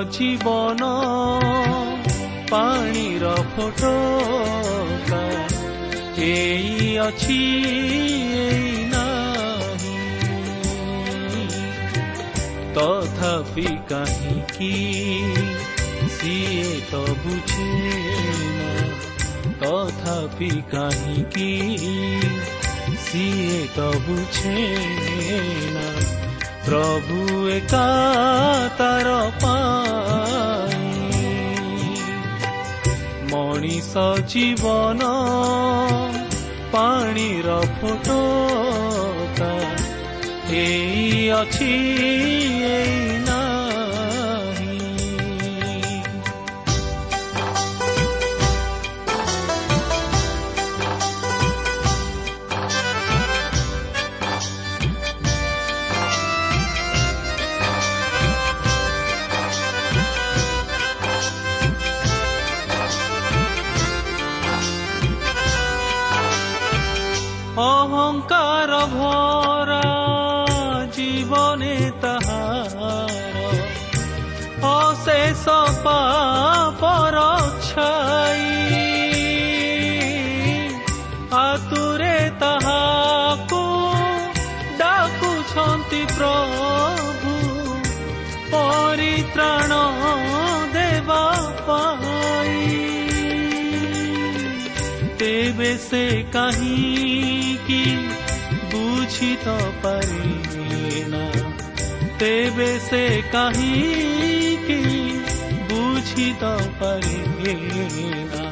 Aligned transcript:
ମଣିଷ 0.00 0.12
ଜୀବନ 0.16 0.82
ପାଣିର 2.50 3.32
ଫୋଟ 3.56 3.82
ଏଇ 6.18 6.88
ଅଛି 6.98 7.38
ଏଇ 8.36 8.86
ନାହିଁ 8.92 9.98
ତଥାପି 12.74 13.66
କାହିଁକି 13.88 14.72
ସିଏ 16.16 16.72
ତ 16.90 17.02
ବୁଝେ 17.20 17.68
ତଥାପି 19.60 20.50
କାହିଁକି 20.70 21.50
ସିଏ 23.04 23.60
ତ 23.76 23.90
ବୁଝେ 24.06 24.56
ନା 25.74 26.19
ପ୍ରଭୁ 26.66 27.20
ଏକା 27.50 27.86
ତାର 28.78 29.08
ମଣିଷ 33.30 34.02
ଜୀବନ 34.26 35.08
ପାଣିର 36.72 37.56
ଫୋଟ 37.76 38.16
ଏଇ 40.58 41.20
ଅଛି 41.36 41.70
ଏଇ 42.74 43.19
ତେବେ 95.50 95.70
ସେ 95.82 96.00
କାହିଁକି 96.32 97.78
ବୁଝିତ 98.72 99.54
ପାରିନା 99.82 101.22
ତେବେ 102.18 102.68
ସେ 102.84 103.00
କାହିଁକି 103.32 104.78
ବୁଝିତ 105.72 106.52
ପାରିନା 106.82 108.44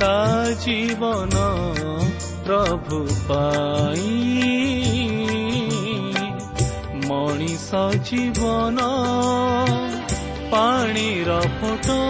ତା 0.00 0.16
ଜୀବନ 0.64 1.44
ପ୍ରଭୁ 2.48 3.02
ପାଇଁ 3.28 4.16
ମଣିଷ 7.04 7.84
ଜୀବନ 8.08 8.88
ପାଣିର 10.54 11.40
ଫଟୋ 11.60 12.00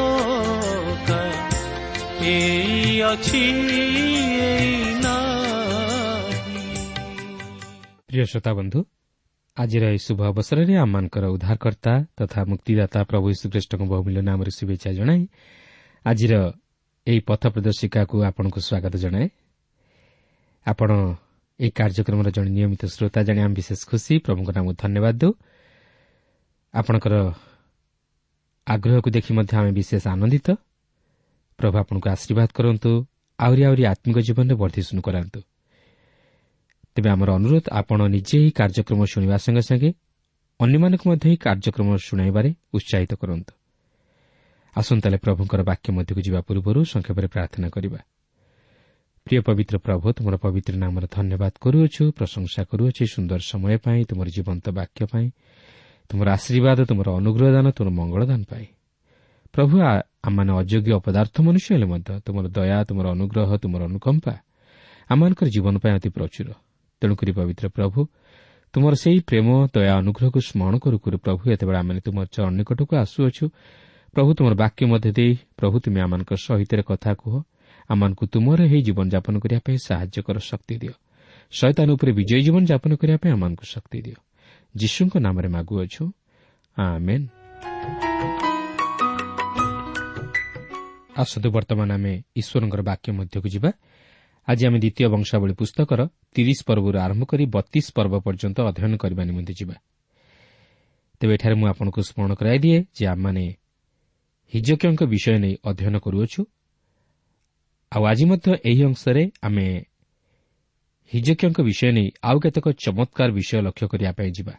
ଆଜିର 9.56 9.84
ଏହି 9.84 9.98
ଶୁଭ 9.98 10.22
ଅବସରରେ 10.22 10.74
ଆମମାନଙ୍କର 10.76 11.24
ଉଦ୍ଧାରକର୍ତ୍ତା 11.26 11.92
ତଥା 12.18 12.44
ମୁକ୍ତିଦାତା 12.44 13.04
ପ୍ରଭୁ 13.04 13.26
ଶ୍ରୀକୃଷ୍ଣଙ୍କ 13.32 13.82
ବହୁମୂଲ୍ୟ 13.82 14.22
ନାମରେ 14.22 14.50
ଶୁଭେଚ୍ଛା 14.50 14.90
ଜଣାଇ 14.92 15.28
ଆଜିର 16.06 16.32
ଏହି 17.06 17.20
ପଥ 17.20 17.42
ପ୍ରଦର୍ଶିକାକୁ 17.46 18.16
ଆପଣଙ୍କୁ 18.22 18.60
ସ୍ୱାଗତ 18.60 18.94
ଜଣାଏ। 18.96 19.28
ଆପଣ 20.66 20.90
ଏହି 21.60 21.70
କାର୍ଯ୍ୟକ୍ରମର 21.70 22.28
ଜଣେ 22.30 22.50
ନିୟମିତ 22.50 22.82
ଶ୍ରୋତା 22.86 23.22
ଜାଣି 23.22 23.40
ଆମେ 23.40 23.54
ବିଶେଷ 23.54 23.80
ଖୁସି 23.90 24.18
ପ୍ରଭୁଙ୍କ 24.18 24.50
ନାମକୁ 24.56 24.72
ଧନ୍ୟବାଦ 24.72 25.14
ଦେଉ। 25.18 25.32
ଆପଣଙ୍କର 26.74 27.14
ଆଗ୍ରହକୁ 28.66 29.10
ଦେଖି 29.10 29.30
ମଧ୍ୟ 29.34 29.52
ଆମେ 29.56 29.72
ବିଶେଷ 29.72 30.08
ଆନନ୍ଦିତ। 30.08 30.48
ପ୍ରଭୁ 31.62 31.76
ଆପଣଙ୍କୁ 31.82 32.08
ଆଶୀର୍ବାଦ 32.14 32.48
କରନ୍ତୁ 32.58 32.90
ଆହୁରି 33.38 33.62
ଆହୁରି 33.68 33.82
ଆତ୍ମିକ 33.92 34.18
ଜୀବନରେ 34.26 34.54
ବର୍ଦ୍ଧିଷ୍ଣୁ 34.62 35.00
କରାନ୍ତୁ। 35.06 35.40
ତେବେ 36.94 37.08
ଆମର 37.14 37.28
ଅନୁରୋଧ 37.38 37.64
ଆପଣ 37.80 38.00
ନିଜେ 38.14 38.36
ଏହି 38.42 38.50
କାର୍ଯ୍ୟକ୍ରମ 38.58 39.00
ଶୁଣିବା 39.12 39.36
ସଙ୍ଗେ 39.44 39.62
ସଙ୍ଗେ 39.68 39.90
ଅନ୍ୟମାନଙ୍କୁ 40.60 41.04
ମଧ୍ୟ 41.10 41.24
ଏହି 41.28 41.36
କାର୍ଯ୍ୟକ୍ରମ 41.46 41.88
ଶୁଣାଇବାରେ 42.06 42.50
ଉତ୍ସାହିତ 42.76 43.12
କରନ୍ତୁ। 43.22 43.52
ଆସନ୍ତାଲେ 44.76 45.16
ପ୍ରଭୁଙ୍କର 45.24 45.60
ବାକ୍ୟ 45.70 45.88
ମଧ୍ୟକୁ 45.96 46.20
ଯିବା 46.26 46.40
ପୂର୍ବରୁ 46.48 46.80
ସଂକ୍ଷେପରେ 46.92 47.26
ପ୍ରାର୍ଥନା 47.34 47.68
କରିବା। 47.74 48.00
ପ୍ରିୟ 49.26 49.40
ପବିତ୍ର 49.46 49.76
ପ୍ରଭୁ 49.78 50.06
ତୁମର 50.16 50.34
ପବିତ୍ର 50.44 50.74
ନାମରେ 50.82 51.06
ଧନ୍ୟବାଦ 51.16 51.52
କରୁଅଛୁ 51.64 52.02
ପ୍ରଶଂସା 52.18 52.60
କରୁଅଛି 52.70 53.04
ସୁନ୍ଦର 53.14 53.40
ସମୟ 53.52 53.74
ପାଇଁ 53.84 54.00
ତୁମର 54.10 54.28
ଜୀବନ୍ତ 54.36 54.66
ବାକ୍ୟ 54.78 55.00
ପାଇଁ 55.12 55.26
ତୁମର 56.10 56.26
ଆଶୀର୍ବାଦ 56.36 56.78
ତୁମର 56.88 57.08
ଅନୁଗ୍ରହ 57.20 57.48
ଦାନ 57.56 57.66
ତୁମର 57.76 57.90
ମଙ୍ଗଳଦାନ 57.98 58.42
ପାଇଁ। 58.50 58.66
ପ୍ରଭୁ 59.54 59.74
ଆମମାନେ 59.80 60.52
ଅଯୋଗ୍ୟ 60.60 60.90
ଅପଦାର୍ଥ 61.00 61.34
ମନୁଷ୍ୟ 61.46 61.68
ହେଲେ 61.74 61.86
ମଧ୍ୟ 61.92 62.10
ତୁମର 62.26 62.44
ଦୟା 62.56 62.78
ତୁମର 62.88 63.06
ଅନୁଗ୍ରହ 63.14 63.50
ତୁମର 63.62 63.80
ଅନୁକମ୍ପା 63.90 64.34
ଆମମାନଙ୍କର 65.10 65.48
ଜୀବନ 65.54 65.74
ପାଇଁ 65.82 65.92
ଅତି 65.98 66.08
ପ୍ରଚୁର। 66.16 66.48
ତେଣୁକରି 67.02 67.32
ପବିତ୍ର 67.38 67.64
ପ୍ରଭୁ 67.76 67.98
ତୁମର 68.72 68.92
ସେହି 69.02 69.18
ପ୍ରେମ 69.28 69.48
ଦୟା 69.74 69.92
ଅନୁଗ୍ରହକୁ 70.00 70.38
ସ୍ମରଣ 70.48 70.74
କରୁ 70.84 70.96
କରୁ 71.04 71.16
ପ୍ରଭୁ 71.24 71.42
ଏତେବେଳେ 71.52 71.78
ଆମେ 71.78 72.00
ତୁମର 72.00 72.24
ଚରଣ 72.34 72.52
ନିକଟକୁ 72.58 72.92
ଆସୁଅଛୁ। 73.04 73.44
ପ୍ରଭୁ 74.14 74.30
ତୁମର 74.36 74.54
ବାକ୍ୟ 74.54 74.82
ମଧ୍ୟ 74.86 75.10
ଦେଇ 75.12 75.32
ପ୍ରଭୁ 75.58 75.76
ତୁମେ 75.84 75.98
ଆମମାନଙ୍କ 76.00 76.32
ସହିତ 76.46 76.72
କଥା 76.88 77.12
କୁହ। 77.14 77.34
ଆମମାନଙ୍କୁ 77.90 78.24
ତୁମର 78.32 78.58
ଏହି 78.64 78.78
ଜୀବନଯାପନ 78.86 79.34
କରିବା 79.42 79.60
ପାଇଁ 79.66 79.76
ସାହାଯ୍ୟ 79.88 80.18
କର 80.26 80.36
ଶକ୍ତି 80.40 80.74
ଦିଅ। 80.82 80.94
ଶୈତାନ 81.52 81.88
ଉପରେ 81.92 82.10
ବିଜୟୀ 82.18 82.42
ଜୀବନଯାପନ 82.46 82.90
କରିବା 83.00 83.18
ପାଇଁ 83.22 83.32
ଆମମାନଙ୍କୁ 83.36 83.64
ଶକ୍ତି 83.74 83.98
ଦିଅ। 84.06 84.18
ଯୀଶୁଙ୍କ 84.76 85.14
ନାମରେ 85.20 85.48
ମାଗୁଅଛୁ। 85.48 86.04
ଆସନ୍ତୁ 91.16 91.50
ବର୍ତ୍ତମାନ 91.50 91.92
ଆମେ 91.92 92.22
ଈଶ୍ୱରଙ୍କର 92.36 92.82
ବାକ୍ୟ 92.82 93.12
ମଧ୍ୟକୁ 93.12 93.48
ଯିବା। 93.48 93.70
ଆଜି 94.48 94.66
ଆମେ 94.66 94.78
ଦ୍ୱିତୀୟ 94.78 95.08
ବଂଶାବଳୀ 95.08 95.54
ପୁସ୍ତକର 95.54 96.00
ତିରିଶ 96.34 96.58
ପର୍ବରୁ 96.66 96.98
ଆରମ୍ଭ 96.98 97.22
କରି 97.24 97.44
ବତିଶ 97.46 97.86
ପର୍ବ 97.96 98.14
ପର୍ଯ୍ୟନ୍ତ 98.26 98.58
ଅଧ୍ୟୟନ 98.70 98.92
କରିବା 98.96 99.22
ନିମନ୍ତେ 99.24 99.52
ଯିବା। 99.52 99.76
ତେବେ 101.20 101.34
ଏଠାରେ 101.34 101.54
ମୁଁ 101.54 101.68
ଆପଣଙ୍କୁ 101.68 102.00
ସ୍ମରଣ 102.02 102.32
କରାଇଦିଏ 102.34 102.78
ଯେ 102.96 103.04
ଆମମାନେ 103.06 103.44
ହିଜକଙ୍କ 104.52 105.00
ବିଷୟ 105.04 105.38
ନେଇ 105.38 105.54
ଅଧ୍ୟୟନ 105.64 105.94
କରୁଅଛୁ। 105.98 106.40
ଆଉ 107.92 108.02
ଆଜି 108.04 108.24
ମଧ୍ୟ 108.24 108.48
ଏହି 108.64 108.82
ଅଂଶରେ 108.84 109.30
ଆମେ 109.42 109.66
ହିଜକଙ୍କ 111.12 111.58
ବିଷୟ 111.62 111.92
ନେଇ 111.92 112.08
ଆଉ 112.22 112.36
କେତେକ 112.40 112.66
ଚମତ୍କାର 112.84 113.30
ବିଷୟ 113.32 113.60
ଲକ୍ଷ୍ୟ 113.62 113.86
କରିବା 113.88 114.12
ପାଇଁ 114.12 114.30
ଯିବା। 114.30 114.54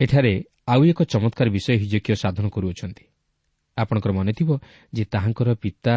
ଏଠାରେ 0.00 0.44
ଆଉ 0.66 0.80
ଏକ 0.84 1.02
ଚମତ୍କାର 1.02 1.48
ବିଷୟ 1.50 1.72
ହିଜକୀୟ 1.76 2.14
ସାଧନ 2.14 2.48
କରୁଅଛନ୍ତି। 2.48 3.09
ଆପଣଙ୍କର 3.82 4.12
ମନେଥିବ 4.18 4.50
ଯେ 4.92 5.04
ତାହାଙ୍କର 5.12 5.48
ପିତା 5.62 5.94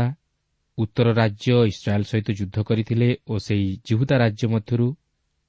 ଉତ୍ତର 0.77 1.07
ରାଜ୍ୟ 1.21 1.53
ଇସ୍ରାଏଲ୍ 1.71 2.05
ସହିତ 2.11 2.27
ଯୁଦ୍ଧ 2.39 2.57
କରିଥିଲେ 2.69 3.07
ଓ 3.31 3.33
ସେହି 3.45 3.67
ଜିହୁଦା 3.87 4.15
ରାଜ୍ୟ 4.23 4.45
ମଧ୍ୟରୁ 4.53 4.87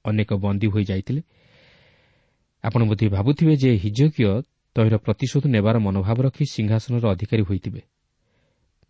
ଅନେକ 0.05 0.29
ବନ୍ଦୀ 0.43 0.67
ହୋଇଯାଇଥିଲେ 0.67 1.21
ଆପଣ 2.63 2.81
ବୋଧେ 2.89 3.05
ଭାବୁଥିବେ 3.09 3.53
ଯେ 3.63 3.71
ହିଜକୀୟ 3.83 4.27
ତହିଁର 4.75 4.95
ପ୍ରତିଶୋଧ 4.97 5.43
ନେବାର 5.47 5.75
ମନୋଭାବ 5.79 6.17
ରଖି 6.27 6.45
ସିଂହାସନର 6.45 7.05
ଅଧିକାରୀ 7.13 7.43
ହୋଇଥିବେ। 7.49 7.81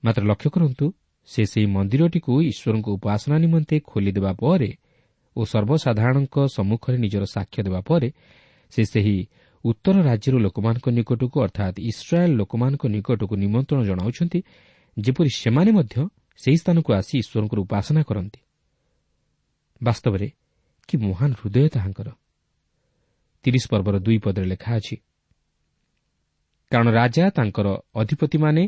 ମାତ୍ର 0.04 0.24
ଲକ୍ଷ୍ୟ 0.32 0.50
କରନ୍ତୁ 0.56 0.86
ସେ 1.30 1.42
ସେହି 1.52 1.68
ମନ୍ଦିରଟିକୁ 1.76 2.34
ଈଶ୍ୱରଙ୍କ 2.52 2.88
ଉପାସନା 2.98 3.36
ନିମନ୍ତେ 3.44 3.76
ଖୋଲିଦେବା 3.90 4.32
ପରେ 4.42 4.72
ଓ 5.36 5.42
ସର୍ବସାଧାରଣଙ୍କ 5.52 6.36
ସମ୍ମୁଖରେ 6.56 6.98
ନିଜର 6.98 7.24
ସାକ୍ଷ୍ୟ 7.36 7.60
ଦେବା 7.68 7.82
ପରେ 7.90 8.10
ସେ 8.74 8.82
ସେହି 8.86 9.18
ଉତ୍ତର 9.66 9.96
ରାଜ୍ୟର 10.10 10.36
ଲୋକମାନଙ୍କ 10.46 10.88
ନିକଟକୁ 10.98 11.38
ଅର୍ଥାତ୍ 11.46 11.78
ଇସ୍ରାଏଲ୍ 11.92 12.34
ଲୋକମାନଙ୍କ 12.40 12.84
ନିକଟକୁ 12.96 13.34
ନିମନ୍ତ୍ରଣ 13.44 13.80
ଜଣାଉଛନ୍ତି 13.90 14.40
ଯେପରି 14.98 15.30
ସେମାନେ 15.42 15.72
ମଧ୍ୟ 15.78 15.96
ସେହି 16.40 16.58
ସ୍ଥାନକୁ 16.62 16.90
ଆସି 17.00 17.14
ଈଶ୍ୱରଙ୍କର 17.22 17.60
ଉପାସନା 17.66 18.02
କରନ୍ତି। 18.10 18.40
ବାସ୍ତବରେ 19.82 20.28
କି 20.90 20.96
ମହାନ 21.04 21.32
ହୃଦୟ 21.40 21.68
ତାହାଙ୍କର। 21.76 22.10
ତିରିଶ 23.46 23.64
ପର୍ବର 23.72 23.96
ଦୁଇ 24.06 24.18
ପଦରେ 24.26 24.48
ଲେଖା 24.54 24.72
ଅଛି 24.80 24.96
କାରଣ 26.72 26.88
ରାଜା 27.00 27.26
ତାଙ୍କର 27.30 27.68
ଅଧିପତିମାନେ 27.96 28.64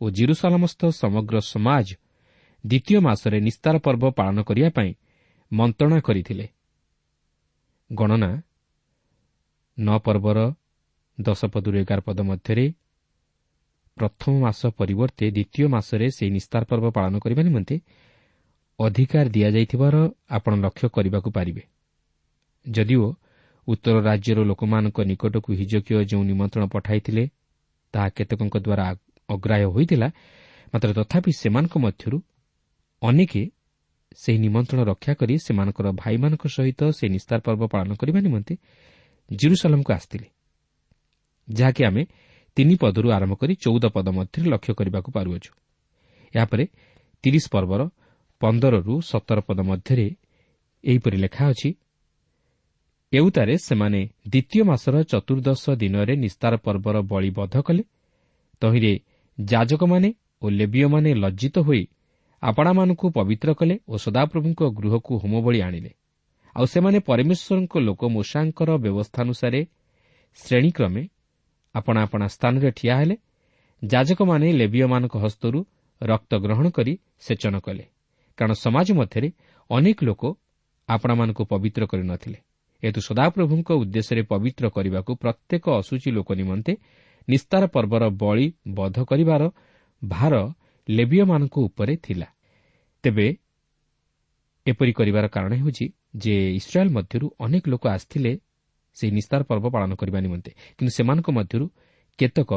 ଓ 0.00 0.04
ଜିରୁସାଲାମସ୍ଥ 0.10 0.80
ସମଗ୍ର 1.00 1.36
ସମାଜ 1.52 1.88
ଦ୍ୱିତୀୟ 2.64 2.98
ମାସରେ 3.06 3.38
ନିସ୍ତାର 3.46 3.74
ପର୍ବ 3.84 4.04
ପାଳନ 4.18 4.38
କରିବା 4.48 4.70
ପାଇଁ 4.76 4.90
ମନ୍ତ୍ରଣା 5.52 5.98
କରିଥିଲେ। 6.00 6.46
ଗଣନା 7.90 8.30
ନଅ 9.78 9.98
ପର୍ବର 9.98 10.38
ଦଶ 11.18 11.40
ପଦରୁ 11.44 11.76
ଏଗାର 11.78 12.00
ପଦ 12.00 12.18
ମଧ୍ୟରେ 12.20 12.66
ପ୍ରଥମ 13.96 14.32
ମାସ 14.40 14.60
ପରିବର୍ତ୍ତେ 14.78 15.26
ଦ୍ୱିତୀୟ 15.30 15.66
ମାସରେ 15.68 16.06
ସେହି 16.10 16.30
ନିସ୍ତାର 16.30 16.62
ପର୍ବ 16.64 16.84
ପାଳନ 16.90 17.14
କରିବା 17.18 17.42
ନିମନ୍ତେ 17.42 17.76
ଅଧିକାର 18.78 19.26
ଦିଆଯାଇଥିବାର 19.28 19.94
ଆପଣ 20.30 20.52
ଲକ୍ଷ୍ୟ 20.56 20.86
କରିବାକୁ 20.88 21.30
ପାରିବେ। 21.30 21.62
ଯଦିଓ 22.66 23.06
ଉତ୍ତର 23.68 23.96
ରାଜ୍ୟର 24.00 24.38
ଲୋକମାନଙ୍କ 24.44 24.98
ନିକଟକୁ 25.00 25.50
ହିଜକୀୟ 25.60 26.04
ଯେଉଁ 26.04 26.22
ନିମନ୍ତ୍ରଣ 26.22 26.64
ପଠାଇଥିଲେ 26.66 27.24
ତାହା 27.94 28.08
କେତେକଙ୍କ 28.08 28.56
ଦ୍ୱାରା 28.66 28.84
ଅଗ୍ରାହ୍ୟ 29.28 29.66
ହୋଇଥିଲା 29.74 30.08
ମାତ୍ର 30.72 30.90
ତଥାପି 30.98 31.30
ସେମାନଙ୍କ 31.32 31.74
ମଧ୍ୟରୁ 31.78 32.18
ଅନେକ 33.02 33.32
ସେହି 34.16 34.38
ନିମନ୍ତ୍ରଣ 34.38 34.80
ରକ୍ଷା 34.90 35.12
କରି 35.14 35.34
ସେମାନଙ୍କର 35.46 35.86
ଭାଇମାନଙ୍କ 36.02 36.44
ସହିତ 36.56 36.80
ସେହି 36.98 37.10
ନିସ୍ତାର 37.16 37.38
ପର୍ବ 37.46 37.62
ପାଳନ 37.72 37.90
କରିବା 38.00 38.20
ନିମନ୍ତେ 38.20 38.54
ଜିରୁସାଲମ୍କୁ 39.30 39.90
ଆସିଥିଲେ 39.92 40.28
ଯାହାକି 41.48 41.82
ଆମେ 41.84 42.02
ତିନି 42.56 42.74
ପଦରୁ 42.76 43.08
ଆରମ୍ଭ 43.10 43.34
କରି 43.34 43.54
ଚଉଦ 43.54 43.84
ପଦ 43.94 44.06
ମଧ୍ୟରେ 44.08 44.46
ଲକ୍ଷ୍ୟ 44.50 44.72
କରିବାକୁ 44.78 45.10
ପାରୁଅଛୁ। 45.16 45.50
ଏହାପରେ 46.34 46.64
ତିରିଶ 47.24 47.44
ପର୍ବର 47.54 47.80
ପନ୍ଦରରୁ 48.40 48.94
ସତର 49.00 49.38
ପଦ 49.40 49.58
ମଧ୍ୟରେ 49.60 50.06
ଏହିପରି 50.84 51.16
ଲେଖା 51.16 51.44
ଅଛି 51.50 51.70
ଏଉତାରେ 53.12 53.54
ସେମାନେ 53.58 54.00
ଦ୍ୱିତୀୟ 54.28 54.62
ମାସର 54.64 54.94
ଚତୁର୍ଦ୍ଦଶ 55.10 55.62
ଦିନରେ 55.82 56.14
ନିସ୍ତାର 56.16 56.52
ପର୍ବର 56.56 56.96
ବଳିବଦ୍ଧ 57.02 57.56
କଲେ। 57.66 57.82
ତହିଁରେ 58.62 58.92
ଯାଜକମାନେ 59.38 60.08
ଓ 60.42 60.46
ଲେବିୟମାନେ 60.50 61.10
ଲଜ୍ଜିତ 61.14 61.56
ହୋଇ 61.58 61.82
ଆପଣାମାନଙ୍କୁ 62.42 63.06
ପବିତ୍ର 63.10 63.48
କଲେ 63.54 63.74
ଓ 63.88 63.94
ସଦାପ୍ରଭୁଙ୍କ 63.96 64.60
ଗୃହକୁ 64.78 65.12
ହୋମବଳି 65.18 65.58
ଆଣିଲେ। 65.62 65.90
ଆଉ 66.56 66.66
ସେମାନେ 66.66 66.98
ପରମେଶ୍ୱରଙ୍କ 67.08 67.74
ଲୋକ 67.78 68.02
ମୂଷାଙ୍କର 68.16 68.70
ବ୍ୟବସ୍ଥାନୁସାରେ 68.84 69.60
ଶ୍ରେଣୀକ୍ରମେ 70.38 71.02
ଆପଣା 71.74 72.00
ଆପଣା 72.06 72.26
ସ୍ଥାନରେ 72.34 72.70
ଠିଆ 72.78 72.94
ହେଲେ 73.00 73.16
ଯାଜକମାନେ 73.82 74.46
ଲେବିୟମାନଙ୍କ 74.60 75.14
ହସ୍ତରୁ 75.24 75.58
ରକ୍ତ 76.00 76.32
ଗ୍ରହଣ 76.44 76.66
କରି 76.70 76.92
ସେଚନ 77.26 77.54
କଲେ 77.66 77.84
କାରଣ 78.38 78.52
ସମାଜ 78.64 78.88
ମଧ୍ୟରେ 79.00 79.28
ଅନେକ 79.70 79.98
ଲୋକ 80.08 80.22
ଆପଣାମାନଙ୍କୁ 80.88 81.42
ପବିତ୍ର 81.52 81.82
କରିନଥିଲେ 81.86 82.38
ଏହେତୁ 82.82 83.00
ସଦାପ୍ରଭୁଙ୍କ 83.08 83.68
ଉଦ୍ଦେଶ୍ୟରେ 83.82 84.22
ପବିତ୍ର 84.32 84.64
କରିବାକୁ 84.76 85.12
ପ୍ରତ୍ୟେକ 85.22 85.64
ଅସୁଚୀ 85.80 86.10
ଲୋକ 86.16 86.28
ନିମନ୍ତେ 86.40 86.72
ନିସ୍ତାର 87.28 87.62
ପର୍ବର 87.66 88.04
ବଳି 88.22 88.46
ବଧ 88.74 88.96
କରିବାର 89.10 89.42
ଭାର 90.02 90.34
ଲେବିୟମାନଙ୍କ 90.88 91.56
ଉପରେ 91.68 91.94
ଥିଲା। 91.96 92.28
ତେବେ 93.04 93.26
ଏପରି 94.66 94.92
କରିବାର 94.92 95.26
କାରଣ 95.28 95.52
ହେଉଛି 95.54 95.86
ଯେ 96.14 96.34
ଇସ୍ରାଏଲ୍ 96.58 96.92
ମଧ୍ୟରୁ 96.96 97.26
ଅନେକ 97.44 97.64
ଲୋକ 97.72 97.84
ଆସିଥିଲେ 97.94 98.32
ସେହି 98.96 99.12
ନିସ୍ତାର 99.18 99.40
ପର୍ବ 99.50 99.64
ପାଳନ 99.74 99.90
କରିବା 100.00 100.18
ନିମନ୍ତେ। 100.26 100.50
କିନ୍ତୁ 100.76 100.92
ସେମାନଙ୍କ 100.96 101.28
ମଧ୍ୟରୁ 101.38 101.66
କେତେକ 102.18 102.50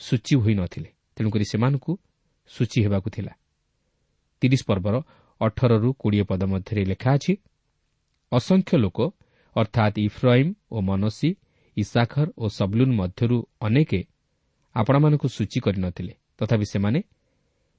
ସୂଚୀ 0.00 0.34
ହୋଇନଥିଲେ 0.36 0.90
ତେଣୁକରି 1.16 1.44
ସେମାନଙ୍କୁ 1.52 1.92
ସୂଚୀ 2.50 2.78
ହେବାକୁ 2.84 3.08
ଥିଲା। 3.16 3.32
ତିରିଶ 4.42 4.62
ପର୍ବର 4.68 4.94
ଅଠରରୁ 5.40 5.88
କୋଡ଼ିଏ 6.00 6.24
ପଦ 6.30 6.42
ମଧ୍ୟରେ 6.52 6.82
ଲେଖା 6.84 7.10
ଅଛି 7.16 7.32
ଅସଂଖ୍ୟ 8.32 8.76
ଲୋକ 8.84 8.98
ଅର୍ଥାତ୍ 9.56 9.96
ଇଫ୍ରାଇମ୍ 10.08 10.50
ଓ 10.70 10.76
ମନସି 10.80 11.30
ଇସାଖର 11.76 12.28
ଓ 12.38 12.44
ସବଲୁନ୍ 12.48 12.92
ମଧ୍ୟରୁ 13.00 13.36
ଅନେକ 13.60 13.92
ଆପଣମାନଙ୍କୁ 14.76 15.26
ସୂଚୀ 15.28 15.58
କରିନଥିଲେ 15.60 16.12
ତଥାପି 16.38 16.66
ସେମାନେ 16.66 17.00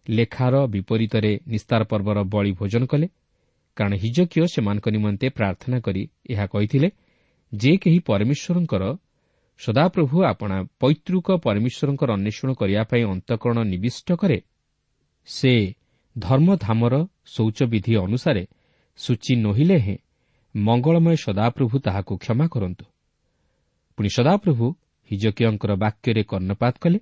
ଲେଖାର 0.07 0.55
ବିପରୀତରେ 0.65 1.31
ନିସ୍ତାର 1.47 1.81
ପର୍ବର 1.83 2.17
ବଳି 2.23 2.51
ଭୋଜନ 2.51 2.83
କଲେ 2.85 3.07
କାରଣ 3.77 3.93
ହିଜକୀୟ 3.95 4.45
ସେମାନଙ୍କ 4.47 4.85
ନିମନ୍ତେ 4.95 5.27
ପ୍ରାର୍ଥନା 5.29 5.77
କରି 5.79 6.01
ଏହା 6.29 6.45
କହିଥିଲେ 6.45 6.89
ଯେ 7.51 7.71
କେହି 7.77 7.99
ପରମେଶ୍ୱରଙ୍କର 7.99 8.83
ସଦାପ୍ରଭୁ 9.59 10.17
ଆପଣା 10.23 10.57
ପୈତୃକ 10.79 11.27
ପରମେଶ୍ୱରଙ୍କର 11.45 12.09
ଅନ୍ୱେଷଣ 12.17 12.49
କରିବା 12.53 12.83
ପାଇଁ 12.83 13.03
ଅନ୍ତଃକରଣ 13.13 13.59
ନିବିଷ୍ଟ 13.63 14.07
କରେ 14.21 14.39
ସେ 15.27 15.53
ଧର୍ମଧାମର 16.15 16.93
ଶୌଚବିଧି 17.25 17.93
ଅନୁସାରେ 18.05 18.43
ସୂଚୀ 18.99 19.33
ନୋହିଲେ 19.35 19.77
ହେଁ 19.77 19.97
ମଙ୍ଗଳମୟ 20.55 21.15
ସଦାପ୍ରଭୁ 21.25 21.75
ତାହାକୁ 21.79 22.13
କ୍ଷମା 22.17 22.45
କରନ୍ତୁ 22.47 22.85
ପୁଣି 23.97 24.09
ସଦାପ୍ରଭୁ 24.17 24.65
ହିଜକୀୟଙ୍କର 25.11 25.71
ବାକ୍ୟରେ 25.75 26.23
କର୍ଣ୍ଣପାତ 26.23 26.75
କଲେ 26.81 26.99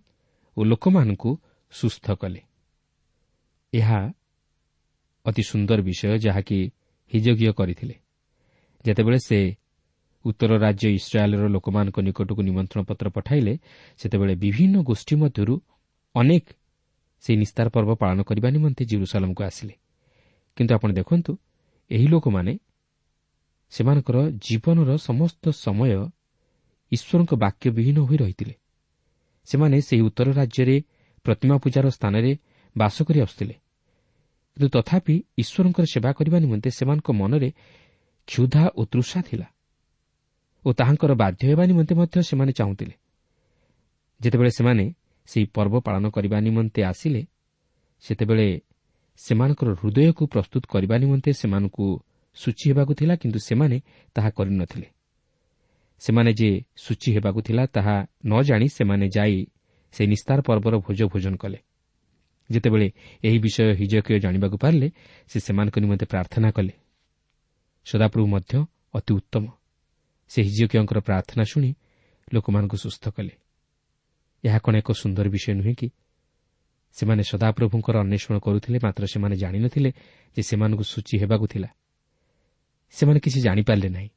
ଓ 0.58 0.62
ଲୋକମାନଙ୍କୁ 0.63 1.32
ସୁସ୍ଥ 1.74 2.06
କଲେ। 2.13 2.42
ଏହା 3.74 4.00
ଅତି 5.25 5.44
ସୁନ୍ଦର 5.44 5.82
ବିଷୟ 5.82 6.18
ଯାହାକି 6.18 6.72
ହିଜକୀୟ 7.13 7.51
କରିଥିଲେ। 7.53 7.96
ଯେତେବେଳେ 8.86 9.20
ସେ 9.20 9.39
ଉତ୍ତର 10.25 10.51
ରାଜ୍ୟ 10.58 10.88
ଇସ୍ରାଏଲ୍ର 10.89 11.48
ଲୋକମାନଙ୍କ 11.48 11.98
ନିକଟକୁ 12.00 12.42
ନିମନ୍ତ୍ରଣ 12.42 12.82
ପତ୍ର 12.84 13.10
ପଠାଇଲେ 13.10 13.53
ସେତେବେଳେ 13.98 14.36
ବିଭିନ୍ନ 14.36 14.75
ଗୋଷ୍ଠୀ 14.84 15.15
ମଧ୍ୟରୁ 15.15 15.56
ଅନେକ 16.15 16.46
ସେହି 17.24 17.38
ନିସ୍ତାର 17.38 17.68
ପର୍ବ 17.70 17.92
ପାଳନ 17.96 18.20
କରିବା 18.22 18.50
ନିମନ୍ତେ 18.50 18.84
ଜିରୁସାଲମ୍କୁ 18.86 19.42
ଆସିଲେ। 19.44 19.74
କିନ୍ତୁ 20.58 20.72
ଆପଣ 20.75 20.89
ଦେଖନ୍ତୁ 20.94 21.32
ଏହି 21.92 22.08
ଲୋକମାନେ 22.08 22.53
ସେମାନଙ୍କର 23.72 24.18
ଜୀବନର 24.46 24.89
ସମସ୍ତ 24.98 25.44
ସମୟ 25.50 25.92
ଈଶ୍ୱରଙ୍କ 26.92 27.32
ବାକ୍ୟ 27.36 27.65
ବିହୀନ 27.70 27.98
ହୋଇ 28.00 28.18
ରହିଥିଲେ। 28.18 28.56
ସେମାନେ 29.46 29.82
ସେହି 29.82 30.01
ଉତ୍ତର 30.01 30.27
ରାଜ୍ୟରେ 30.34 30.75
ପ୍ରତିମା 31.25 31.56
ପୂଜାର 31.58 31.86
ସ୍ଥାନରେ 31.89 32.32
ବାସ 32.77 32.96
କରି 33.03 33.20
ଆସୁଥିଲେ। 33.22 33.56
କିନ୍ତୁ 34.58 34.68
ତଥାପି 34.70 35.16
ଈଶ୍ୱରଙ୍କର 35.38 35.86
ସେବା 35.94 36.12
କରିବା 36.14 36.38
ନିମନ୍ତେ 36.40 36.70
ସେମାନଙ୍କ 36.70 37.10
ମନରେ 37.12 37.50
କ୍ଷୁଧା 38.28 38.64
ଓ 38.80 38.82
ତୃଷା 38.86 39.20
ଥିଲା 39.22 39.48
ଓ 40.66 40.70
ତାହାଙ୍କର 40.74 41.12
ବାଧ୍ୟ 41.14 41.42
ହେବା 41.50 41.64
ନିମନ୍ତେ 41.66 41.94
ମଧ୍ୟ 41.96 42.18
ସେମାନେ 42.24 42.52
ଚାହୁଁଥିଲେ। 42.52 42.96
ଯେତେବେଳେ 44.22 44.52
ସେମାନେ 44.58 44.86
ସେହି 45.28 45.46
ପର୍ବ 45.56 45.74
ପାଳନ 45.80 46.06
କରିବା 46.10 46.38
ନିମନ୍ତେ 46.40 46.82
ଆସିଲେ 46.84 47.22
ସେତେବେଳେ 48.04 48.48
ସେମାନଙ୍କର 49.20 49.70
ହୃଦୟକୁ 49.82 50.24
ପ୍ରସ୍ତୁତ 50.28 50.64
କରିବା 50.66 50.96
ନିମନ୍ତେ 50.98 51.32
ସେମାନଙ୍କୁ 51.34 51.86
ସୂଚୀ 52.38 52.66
ହେବାକୁ 52.72 52.94
ଥିଲା 53.00 53.14
କିନ୍ତୁ 53.16 53.40
ସେମାନେ 53.40 53.78
ତାହା 54.16 54.30
କରିନଥିଲେ। 54.30 54.88
ସେମାନେ 56.02 56.32
ଯେ 56.34 56.50
ସୂଚୀ 56.78 57.10
ହେବାକୁ 57.16 57.40
ଥିଲା 57.42 57.64
ତାହା 57.66 57.96
ନ 58.26 58.34
ଜାଣି 58.44 58.68
ସେମାନେ 58.70 59.06
ଯାଇ 59.16 59.36
ସେହି 59.94 60.08
ନିସ୍ତାର 60.08 60.40
ପର୍ବର 60.42 60.74
ଭୋଜ 60.78 61.00
ଭୋଜନ 61.04 61.36
କଲେ। 61.36 61.60
ଯେତେବେଳେ 62.52 62.92
ଏହି 63.24 63.40
ବିଷୟ 63.40 63.74
ହିଜକୀୟ 63.74 64.20
ଜାଣିବାକୁ 64.20 64.58
ପାରିଲେ 64.58 64.92
ସେ 65.28 65.40
ସେମାନଙ୍କ 65.40 65.80
ନିମନ୍ତେ 65.80 66.06
ପ୍ରାର୍ଥନା 66.06 66.52
କଲେ। 66.52 66.74
ସଦାପ୍ରଭୁ 67.86 68.28
ମଧ୍ୟ 68.28 68.66
ଅତି 68.94 69.14
ଉତ୍ତମ। 69.14 69.48
ସେ 70.28 70.42
ହିଜକୀୟଙ୍କର 70.42 71.00
ପ୍ରାର୍ଥନା 71.00 71.44
ଶୁଣି 71.44 71.74
ଲୋକମାନଙ୍କୁ 72.34 72.78
ସୁସ୍ଥ 72.78 73.10
କଲେ। 73.10 73.32
ଏହା 74.44 74.60
କ'ଣ 74.60 74.76
ଏକ 74.76 74.92
ସୁନ୍ଦର 74.92 75.30
ବିଷୟ 75.30 75.54
ନୁହେଁ 75.54 75.76
କି? 75.76 75.90
ସେମାନେ 76.92 77.24
ସଦାପ୍ରଭୁଙ୍କର 77.24 77.96
ଅନ୍ୱେଷଣ 78.00 78.40
କରୁଥିଲେ 78.40 78.80
ମାତ୍ର 78.84 79.06
ସେମାନେ 79.06 79.36
ଜାଣିନଥିଲେ 79.36 79.94
ଯେ 80.38 80.42
ସେମାନଙ୍କୁ 80.44 80.84
ସୂଚୀ 80.84 81.18
ହେବାକୁ 81.18 81.48
ଥିଲା। 81.48 81.68
ସେମାନେ 82.92 83.20
କିଛି 83.20 83.42
ଜାଣିପାରିଲେ 83.42 83.90
ନାହିଁ। 83.90 84.10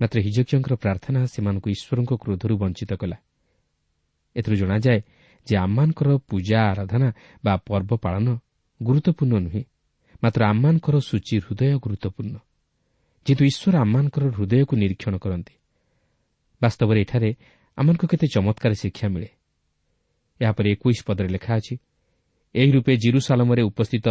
ମାତ୍ର 0.00 0.20
ହିଜକୀୟଙ୍କର 0.20 0.74
ପ୍ରାର୍ଥନା 0.74 1.26
ସେମାନଙ୍କୁ 1.26 1.70
ଈଶ୍ୱରଙ୍କ 1.70 2.12
କ୍ରୋଧରୁ 2.20 2.58
ବଞ୍ଚିତ 2.58 2.92
କଲା। 2.92 3.16
ଏଥିରୁ 4.36 4.56
ଜଣାଯାଏ 4.56 5.00
ଯେ 5.48 5.54
ଆମମାନଙ୍କର 5.56 6.08
ପୂଜା 6.28 6.58
ଆରାଧନା 6.70 7.08
ବା 7.44 7.52
ପର୍ବ 7.68 7.90
ପାଳନ 8.04 8.26
ଗୁରୁତ୍ୱପୂର୍ଣ୍ଣ 8.80 9.34
ନୁହେଁ 9.44 9.62
ମାତ୍ର 10.22 10.40
ଆମମାନଙ୍କର 10.52 10.96
ସୂଚୀ 11.08 11.36
ହୃଦୟ 11.44 11.74
ଗୁରୁତ୍ୱପୂର୍ଣ୍ଣ। 11.84 12.36
ଯେହେତୁ 13.26 13.42
ଈଶ୍ୱର 13.50 13.74
ଆମମାନଙ୍କର 13.84 14.24
ହୃଦୟକୁ 14.36 14.74
ନିରୀକ୍ଷଣ 14.82 15.14
କରନ୍ତି 15.24 15.54
ବାସ୍ତବରେ 16.60 16.98
ଏଠାରେ 17.04 17.30
ଆମମାନଙ୍କୁ 17.78 18.06
କେତେ 18.10 18.26
ଚମତ୍କାର 18.34 18.72
ଶିକ୍ଷା 18.82 19.06
ମିଳେ। 19.14 19.28
ଏହାପରେ 20.40 20.68
ଏକୋଇଶ 20.74 20.98
ପଦରେ 21.08 21.28
ଲେଖା 21.34 21.52
ଅଛି 21.58 21.74
ଏହି 22.54 22.70
ରୂପେ 22.76 22.92
ଜିରୁସାଲମରେ 23.04 23.62
ଉପସ୍ଥିତ 23.70 24.06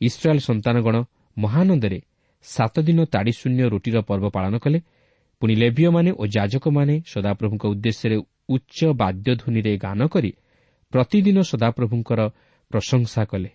ଇସ୍ରାଏଲ୍ 0.00 0.42
ସନ୍ତାନଗଣ 0.48 0.96
ମହାନନ୍ଦରେ 1.36 1.98
ସାତ 2.44 2.74
ଦିନ 2.86 2.98
ତାଡ଼ିଶୂନ୍ୟ 3.14 3.62
ରୁଟିର 3.72 3.96
ପର୍ବ 4.08 4.24
ପାଳନ 4.36 4.54
କଲେ। 4.64 4.78
ପୁଣି 5.42 5.54
ଲେଭିୟମାନେ 5.62 6.10
ଓ 6.20 6.22
ଯାଜକମାନେ 6.36 6.94
ସଦାପ୍ରଭୁଙ୍କ 7.12 7.64
ଉଦ୍ଦେଶ୍ୟରେ 7.72 8.16
ଉଚ୍ଚ 8.54 8.78
ବାଦ୍ୟଧ୍ୱନିରେ 9.00 9.72
ଗାନ 9.84 10.00
କରି 10.14 10.30
ପ୍ରତିଦିନ 10.92 11.38
ସଦାପ୍ରଭୁଙ୍କର 11.40 12.20
ପ୍ରଶଂସା 12.70 13.22
କଲେ। 13.24 13.50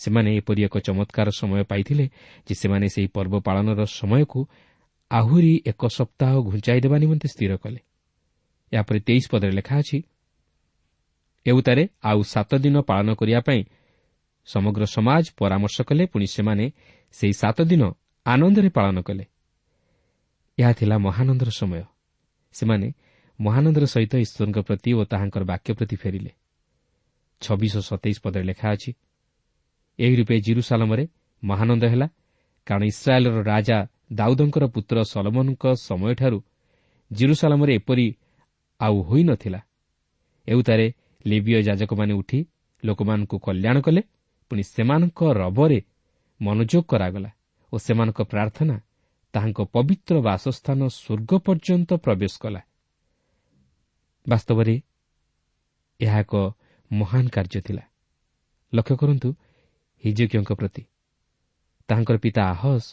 ସେମାନେ 0.00 0.30
ଏପରି 0.36 0.60
ଏକ 0.64 0.74
ଚମତ୍କାର 0.78 1.28
ସମୟ 1.30 1.62
ପାଇଥିଲେ 1.64 2.04
ଯେ 2.46 2.54
ସେମାନେ 2.54 2.86
ସେହି 2.88 3.08
ପର୍ବ 3.14 3.34
ପାଳନର 3.40 3.80
ସମୟକୁ 3.98 4.40
ଆହୁରି 5.10 5.52
ଏକ 5.66 5.82
ସପ୍ତାହ 5.88 6.32
ଘୁଞ୍ଚାଇ 6.42 6.80
ଦେବା 6.80 6.96
ନିମନ୍ତେ 6.98 7.28
ସ୍ଥିର 7.28 7.52
କଲେ। 7.56 7.80
ଏହାପରେ 8.72 8.98
ତେଇଶ 9.00 9.24
ପଦରେ 9.30 9.52
ଲେଖା 9.52 9.74
ଅଛି 9.78 9.98
ଏଉତାରେ 11.46 11.82
ଆଉ 12.02 12.20
ସାତ 12.22 12.50
ଦିନ 12.54 12.76
ପାଳନ 12.80 13.08
କରିବା 13.14 13.40
ପାଇଁ 13.40 13.62
ସମଗ୍ର 14.48 14.82
ସମାଜ 14.86 15.24
ପରାମର୍ଶ 15.38 15.76
କଲେ 15.82 16.04
ପୁଣି 16.06 16.26
ସେମାନେ 16.26 16.64
ସେହି 17.12 17.32
ସାତ 17.32 17.58
ଦିନ 17.62 17.82
ଆନନ୍ଦରେ 18.26 18.68
ପାଳନ 18.68 18.96
କଲେ। 19.00 19.24
ଏହା 20.58 20.72
ଥିଲା 20.72 20.96
ମହାନନ୍ଦର 20.98 21.50
ସମୟ। 21.50 21.82
ସେମାନେ 22.52 22.88
ମହାନନ୍ଦର 23.44 23.84
ସହିତ 23.94 24.12
ଈଶ୍ୱରଙ୍କ 24.24 24.58
ପ୍ରତି 24.68 24.90
ଓ 24.98 25.02
ତାହାଙ୍କର 25.12 25.42
ବାକ୍ୟ 25.52 25.70
ପ୍ରତି 25.78 25.96
ଫେରିଲେ। 26.02 26.32
ଛବିଶ 27.42 27.74
ସତେଇଶ 27.88 28.18
ପଦରେ 28.24 28.44
ଲେଖା 28.50 28.68
ଅଛି 28.74 28.90
ଏହି 29.98 30.14
ରୂପେ 30.20 30.36
ଜିରୁସାଲମରେ 30.46 31.04
ମହାନନ୍ଦ 31.42 31.84
ହେଲା 31.92 32.06
କାରଣ 32.66 32.82
ଇସ୍ରାଏଲ୍ର 32.92 33.38
ରାଜା 33.52 33.78
ଦାଉଦଙ୍କର 34.18 34.64
ପୁତ୍ର 34.74 34.96
ସଲମନଙ୍କ 35.12 35.64
ସମୟଠାରୁ 35.88 36.38
ଜିରୁସାଲମରେ 37.10 37.72
ଏପରି 37.78 38.06
ଆଉ 38.80 38.96
ହୋଇନଥିଲା 39.08 39.60
ଏଉତାରେ 40.48 40.86
ଲିବିୟ 41.24 41.60
ଯାଜକମାନେ 41.68 42.12
ଉଠି 42.20 42.38
ଲୋକମାନଙ୍କୁ 42.82 43.36
କଲ୍ୟାଣ 43.46 43.76
କଲେ 43.86 44.02
ପୁଣି 44.50 44.62
ସେମାନଙ୍କ 44.74 45.20
ରବରେ 45.40 45.78
ମନୋଯୋଗ 46.40 46.84
କରାଗଲା 46.90 47.30
ଓ 47.72 47.74
ସେମାନଙ୍କ 47.84 48.18
ପ୍ରାର୍ଥନା 48.32 48.76
ତାହାଙ୍କ 49.34 49.60
ପବିତ୍ର 49.74 50.14
ବାସସ୍ଥାନ 50.28 50.80
ସ୍ୱର୍ଗ 50.98 51.30
ପର୍ଯ୍ୟନ୍ତ 51.46 51.90
ପ୍ରବେଶ 52.04 52.34
କଲା। 52.42 52.60
ବାସ୍ତବରେ 54.28 54.80
ଏହା 56.00 56.20
ଏକ 56.20 56.34
ମହାନ 56.92 57.28
କାର୍ଯ୍ୟ 57.28 57.60
ଥିଲା। 57.60 57.82
ଲକ୍ଷ୍ୟ 58.74 58.96
କରନ୍ତୁ 58.96 59.28
ହିଜକିୟଙ୍କ 60.04 60.52
ପ୍ରତି। 60.52 60.82
ତାହାଙ୍କର 61.88 62.16
ପିତା 62.16 62.42
ଆହସ 62.44 62.84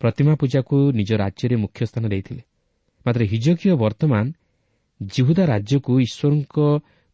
ପ୍ରତିମା 0.00 0.34
ପୂଜାକୁ 0.34 0.76
ନିଜ 0.92 1.10
ରାଜ୍ୟରେ 1.12 1.56
ମୁଖ୍ୟ 1.56 1.86
ସ୍ଥାନ 1.86 2.04
ଦେଇଥିଲେ। 2.08 2.42
ମାତ୍ର 3.06 3.22
ହିଜକୀୟ 3.22 3.74
ବର୍ତ୍ତମାନ 3.74 4.32
ଜିହୁଦା 5.02 5.44
ରାଜ୍ୟକୁ 5.46 5.92
ଈଶ୍ୱରଙ୍କ 6.00 6.56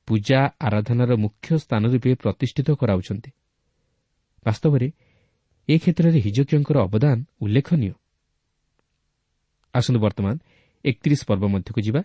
ପୂଜା 0.07 0.41
ଆରାଧନାର 0.61 1.17
ମୁଖ୍ୟ 1.17 1.59
ସ୍ଥାନ 1.59 1.83
ରୂପେ 1.87 2.15
ପ୍ରତିଷ୍ଠିତ 2.15 2.69
କରାଉଛନ୍ତି। 2.71 3.31
ବାସ୍ତବରେ 4.47 4.89
ଏ 5.69 5.75
କ୍ଷେତ୍ରରେ 5.79 6.19
ହିଜକୀୟଙ୍କର 6.21 6.77
ଅବଦାନ 6.79 7.25
ଉଲ୍ଲେଖନୀୟ। 7.41 7.93
ଆସନ୍ତୁ 9.75 10.01
ବର୍ତ୍ତମାନ 10.01 10.35
ଏକତିରିଶ 10.85 11.21
ପର୍ବ 11.27 11.45
ମଧ୍ୟକୁ 11.47 11.81
ଯିବା। 11.81 12.03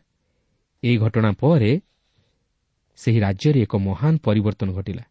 ଏହି 0.85 0.97
ଘଟଣା 0.97 1.31
ପରେ 1.41 1.71
ସେହି 2.99 3.19
ରାଜ୍ୟରେ 3.19 3.59
ଏକ 3.65 3.73
ମହାନ 3.87 4.13
ପରିବର୍ତ୍ତନ 4.25 4.69
ଘଟିଲା। 4.77 5.03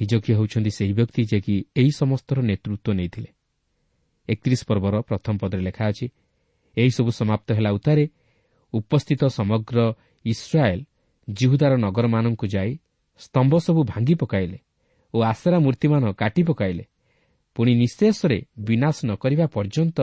ହିଜକୀୟ 0.00 0.32
ହେଉଛନ୍ତି 0.38 0.70
ସେହି 0.70 0.92
ବ୍ୟକ୍ତି 0.98 1.22
ଯିଏକି 1.30 1.54
ଏହି 1.80 1.90
ସମସ୍ତର 2.00 2.38
ନେତୃତ୍ୱ 2.40 2.96
ନେଇଥିଲେ। 2.98 3.30
ଏକତିରିଶ 4.28 4.62
ପର୍ବର 4.68 4.94
ପ୍ରଥମ 5.08 5.34
ପଦରେ 5.42 5.62
ଲେଖା 5.68 5.84
ଅଛି 5.90 6.06
ଏହିସବୁ 6.76 7.10
ସମାପ୍ତ 7.20 7.48
ହେଲା 7.56 7.70
ଉତ୍ତାରେ 7.76 8.04
ଉପସ୍ଥିତ 8.72 9.22
ସମଗ୍ର 9.38 9.78
ଇସ୍ରାଏଲ୍ 10.24 10.82
ଜିହୁଦାର 11.28 11.72
ନଗରମାନଙ୍କୁ 11.76 12.46
ଯାଇ 12.46 12.72
ସ୍ତମ୍ଭ 13.20 13.52
ସବୁ 13.66 13.80
ଭାଙ୍ଗି 13.84 14.14
ପକାଇଲେ 14.22 14.58
ଓ 15.14 15.18
ଆଶରା 15.32 15.58
ମୂର୍ତ୍ତିମାନ 15.58 16.02
କାଟି 16.12 16.42
ପକାଇଲେ। 16.42 16.84
ପୁଣି 17.56 17.72
ନିଶେଷରେ 17.82 18.38
ବିନାଶ 18.58 18.96
ନ 19.04 19.10
କରିବା 19.22 19.46
ପର୍ଯ୍ୟନ୍ତ 19.54 19.98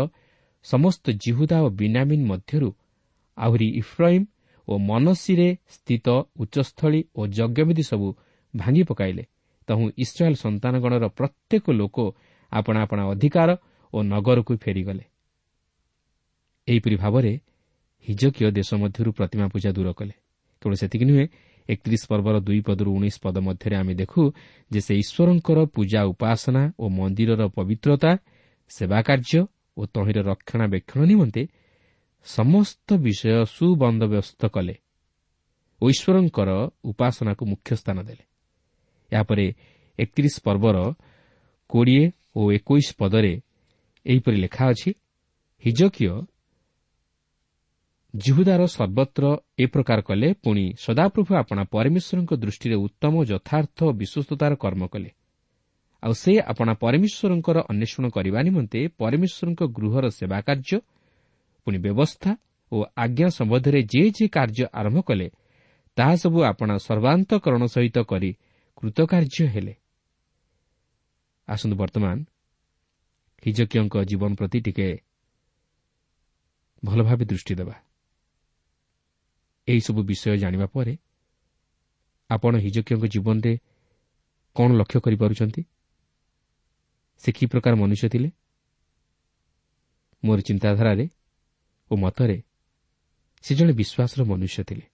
ସମସ୍ତ 0.66 1.06
ଜିହୁଦା 1.24 1.58
ଓ 1.66 1.68
ବିନାମିନ୍ 1.80 2.26
ମଧ୍ୟରୁ 2.32 2.70
ଆହୁରି 3.38 3.68
ଇଫ୍ରାଇମ୍ 3.82 4.26
ଓ 4.68 4.74
ମନସିରେ 4.90 5.50
ସ୍ଥିତ 5.76 6.08
ଉଚ୍ଚସ୍ଥଳୀ 6.40 7.02
ଓ 7.16 7.22
ଯଜ୍ଞବିଧି 7.28 7.84
ସବୁ 7.84 8.08
ଭାଙ୍ଗି 8.54 8.84
ପକାଇଲେ। 8.84 9.24
ତହୁଁ 9.68 9.86
ଇସ୍ରାଏଲ୍ 9.98 10.38
ସନ୍ତାନଗଣର 10.44 11.06
ପ୍ରତ୍ୟେକ 11.18 11.66
ଲୋକ 11.72 11.98
ଆପଣା 12.52 12.80
ଆପଣା 12.82 13.04
ଅଧିକାର 13.12 13.50
ଓ 13.94 13.98
ନଗରକୁ 14.04 14.54
ଫେରିଗଲେ। 14.64 15.04
ଏହିପରି 16.68 16.96
ଭାବରେ 16.96 17.32
ହିଜକୀୟ 18.08 18.50
ଦେଶ 18.52 18.70
ମଧ୍ୟରୁ 18.74 19.10
ପ୍ରତିମା 19.12 19.46
ପୂଜା 19.54 19.70
ଦୂର 19.72 19.90
କଲେ। 19.94 20.14
କେବଳ 20.62 20.74
ସେତିକି 20.76 21.06
ନୁହେଁ 21.06 21.26
ଏକତିରିଶ 21.70 22.04
ପର୍ବର 22.12 22.36
ଦୁଇ 22.40 22.62
ପଦରୁ 22.68 22.90
ଉଣେଇଶ 22.98 23.16
ପଦ 23.24 23.36
ମଧ୍ୟରେ 23.48 23.76
ଆମେ 23.82 23.94
ଦେଖୁ 24.02 24.22
ଯେ 24.72 24.80
ସେ 24.86 24.94
ଈଶ୍ୱରଙ୍କର 25.04 25.60
ପୂଜା 25.76 26.00
ଉପାସନା 26.12 26.64
ଓ 26.80 26.86
ମନ୍ଦିରର 26.98 27.42
ପବିତ୍ରତା 27.58 28.12
ସେବା 28.72 29.00
କାର୍ଯ୍ୟ 29.08 29.42
ଓ 29.78 29.82
ତହିଁର 29.94 30.18
ରକ୍ଷଣାବେକ୍ଷଣ 30.32 31.02
ନିମନ୍ତେ 31.12 31.42
ସମସ୍ତ 32.26 32.88
ବିଷୟ 32.98 33.46
ସୁବନ୍ଦୋବସ୍ତ 33.46 34.42
କଲେ। 34.48 34.76
ଓ 35.82 35.90
ଈଶ୍ୱରଙ୍କର 35.90 36.50
ଉପାସନାକୁ 36.84 37.44
ମୁଖ୍ୟ 37.46 37.76
ସ୍ଥାନ 37.76 37.98
ଦେଲେ। 38.02 38.24
ଏହାପରେ 39.12 39.46
ଏକତିରିଶ 40.00 40.36
ପର୍ବର 40.44 40.78
କୋଡ଼ିଏ 41.70 42.12
ଓ 42.36 42.42
ଏକୋଇଶ 42.52 42.88
ପଦରେ 42.98 43.34
ଏହିପରି 44.06 44.38
ଲେଖା 44.38 44.66
ଅଛି 44.70 44.92
ହିଜକୀୟ 45.64 46.12
ଜିହୁଦାର 48.16 48.62
ସର୍ବତ୍ର 48.66 49.24
ଏ 49.60 49.66
ପ୍ରକାର 49.66 50.00
କଲେ 50.02 50.34
ପୁଣି 50.34 50.66
ସଦାପ୍ରଭୁ 50.86 51.32
ଆପଣା 51.36 51.64
ପରମେଶ୍ୱରଙ୍କ 51.64 52.32
ଦୃଷ୍ଟିରେ 52.34 52.76
ଉତ୍ତମ 52.76 53.14
ଯଥାର୍ଥ 53.24 53.78
ଓ 53.84 53.92
ବିଶ୍ୱସ୍ତତାର 53.92 54.52
କର୍ମ 54.56 54.84
କଲେ। 54.88 55.10
ଆଉ 56.04 56.14
ସେ 56.14 56.32
ଆପଣା 56.42 56.74
ପରମେଶ୍ୱରଙ୍କର 56.74 57.58
ଅନ୍ୱେଷଣ 57.72 58.06
କରିବା 58.10 58.40
ନିମନ୍ତେ 58.42 58.80
ପରମେଶ୍ୱରଙ୍କ 58.98 59.62
ଗୃହର 59.78 60.06
ସେବା 60.10 60.38
କାର୍ଯ୍ୟ 60.42 60.78
ପୁଣି 61.68 61.78
ବ୍ୟବସ୍ଥା 61.78 62.32
ଓ 62.72 62.78
ଆଜ୍ଞା 62.98 63.28
ସମ୍ବନ୍ଧରେ 63.28 63.80
ଯେ 63.84 64.04
ଯେ 64.12 64.28
କାର୍ଯ୍ୟ 64.28 64.66
ଆରମ୍ଭ 64.74 65.00
କଲେ 65.02 65.28
ତାହା 65.98 66.16
ସବୁ 66.16 66.40
ଆପଣା 66.44 66.78
ସର୍ବାନ୍ତକରଣ 66.78 67.62
ସହିତ 67.66 67.98
କରି 68.00 68.32
କୃତକାର୍ଯ୍ୟ 68.76 69.46
ହେଲେ। 69.48 69.74
ଆସନ୍ତୁ 71.48 71.76
ବର୍ତ୍ତମାନ 71.78 72.18
ହିଜକିୟଙ୍କ 73.44 73.96
ଜୀବନ 74.04 74.32
ପ୍ରତି 74.36 74.60
ଟିକେ 74.60 74.88
ଭଲ 76.86 77.00
ଭାବେ 77.04 77.26
ଦୃଷ୍ଟି 77.26 77.54
ଦେବା। 77.56 77.76
ଏହିସବୁ 79.68 80.02
ବିଷୟ 80.04 80.38
ଜାଣିବା 80.38 80.66
ପରେ 80.66 80.94
ଆପଣ 82.30 82.54
ହିଜକିୟଙ୍କ 82.56 83.06
ଜୀବନରେ 83.06 83.54
କ'ଣ 84.56 84.70
ଲକ୍ଷ୍ୟ 84.72 85.00
କରିପାରୁଛନ୍ତି? 85.00 85.62
ସେ 87.18 87.32
କି 87.32 87.46
ପ୍ରକାର 87.46 87.74
ମନୁଷ୍ୟ 87.76 88.10
ଥିଲେ? 88.10 88.30
ମୋର 90.24 90.40
ଚିନ୍ତାଧାରାରେ 90.42 91.06
ଓ 91.92 91.94
ମତରେ 91.96 92.38
ସେ 93.46 93.52
ଜଣେ 93.58 93.74
ବିଶ୍ୱାସର 93.80 94.22
ମନୁଷ୍ୟ 94.32 94.62
ଥିଲେ। 94.70 94.86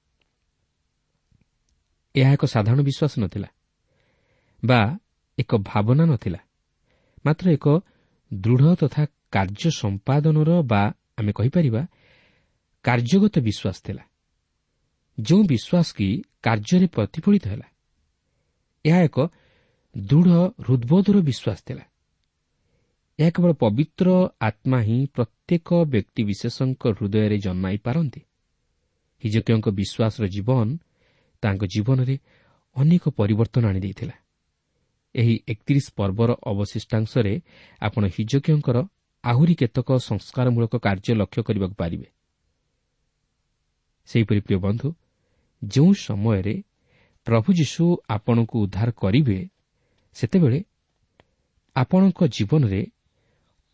ଏହା 2.15 2.31
ଏକ 2.37 2.43
ସାଧାରଣ 2.45 2.79
ବିଶ୍ୱାସ 2.89 3.13
ନଥିଲା 3.23 3.49
ବା 4.63 4.81
ଏକ 5.37 5.51
ଭାବନା 5.69 6.03
ନଥିଲା 6.05 6.39
ମାତ୍ର 7.25 7.45
ଏକ 7.57 7.67
ଦୃଢ଼ 8.31 8.65
ତଥା 8.81 9.03
କାର୍ଯ୍ୟ 9.35 9.69
ସମ୍ପାଦନର 9.81 10.49
ବା 10.71 10.81
ଆମେ 11.19 11.31
କହିପାରିବା 11.37 11.81
କାର୍ଯ୍ୟଗତ 12.85 13.35
ବିଶ୍ୱାସ 13.47 13.77
ଥିଲା। 13.85 14.03
ଯେଉଁ 15.17 15.41
ବିଶ୍ୱାସ 15.51 15.87
କି 15.97 16.07
କାର୍ଯ୍ୟରେ 16.45 16.87
ପ୍ରତିଫଳିତ 16.95 17.45
ହେଲା 17.47 17.67
ଏହା 18.85 18.99
ଏକ 19.07 19.17
ଦୃଢ଼ 19.95 20.31
ହୃଦ୍ବୋଧର 20.65 21.17
ବିଶ୍ୱାସ 21.29 21.59
ଥିଲା। 21.67 21.83
ଏହା 23.19 23.29
କେବଳ 23.29 23.51
ପବିତ୍ର 23.53 24.07
ଆତ୍ମା 24.41 24.79
ହିଁ 24.81 24.97
ପ୍ରତ୍ୟେକ 25.15 25.69
ବ୍ୟକ୍ତିବିଶେଷଙ୍କ 25.93 26.83
ହୃଦୟରେ 26.97 27.37
ଜନ୍ମାଇ 27.37 27.77
ପାରନ୍ତି। 27.85 28.21
ହିଜକୀୟଙ୍କ 29.23 29.67
ବିଶ୍ୱାସର 29.79 30.23
ଜୀବନ 30.35 30.67
ତାଙ୍କ 31.43 31.61
ଜୀବନରେ 31.73 32.15
ଅନେକ 32.75 33.03
ପରିବର୍ତ୍ତନ 33.19 33.63
ଆଣିଦେଇଥିଲା 33.65 34.15
ଏହି 35.15 35.35
ଏକତିରିଶ 35.47 35.87
ପର୍ବର 35.95 36.29
ଅବଶିଷ୍ଟାଂଶରେ 36.51 37.33
ଆପଣ 37.81 38.03
ହିଜକୀୟଙ୍କର 38.15 38.77
ଆହୁରି 39.23 39.53
କେତେକ 39.55 39.89
ସଂସ୍କାରମୂଳକ 40.09 40.73
କାର୍ଯ୍ୟ 40.85 41.13
ଲକ୍ଷ୍ୟ 41.21 41.41
କରିବାକୁ 41.47 41.75
ପାରିବେ। 41.75 42.07
ସେହିପରି 44.09 44.39
ପ୍ରିୟ 44.45 44.57
ବନ୍ଧୁ 44.65 44.87
ଯେଉଁ 45.61 45.91
ସମୟରେ 46.05 46.55
ପ୍ରଭୁ 47.27 47.49
ଯୀଶୁ 47.53 47.83
ଆପଣଙ୍କୁ 48.09 48.55
ଉଦ୍ଧାର 48.63 48.89
କରିବେ 49.01 49.39
ସେତେବେଳେ 50.15 50.59
ଆପଣଙ୍କ 51.75 52.19
ଜୀବନରେ 52.35 52.81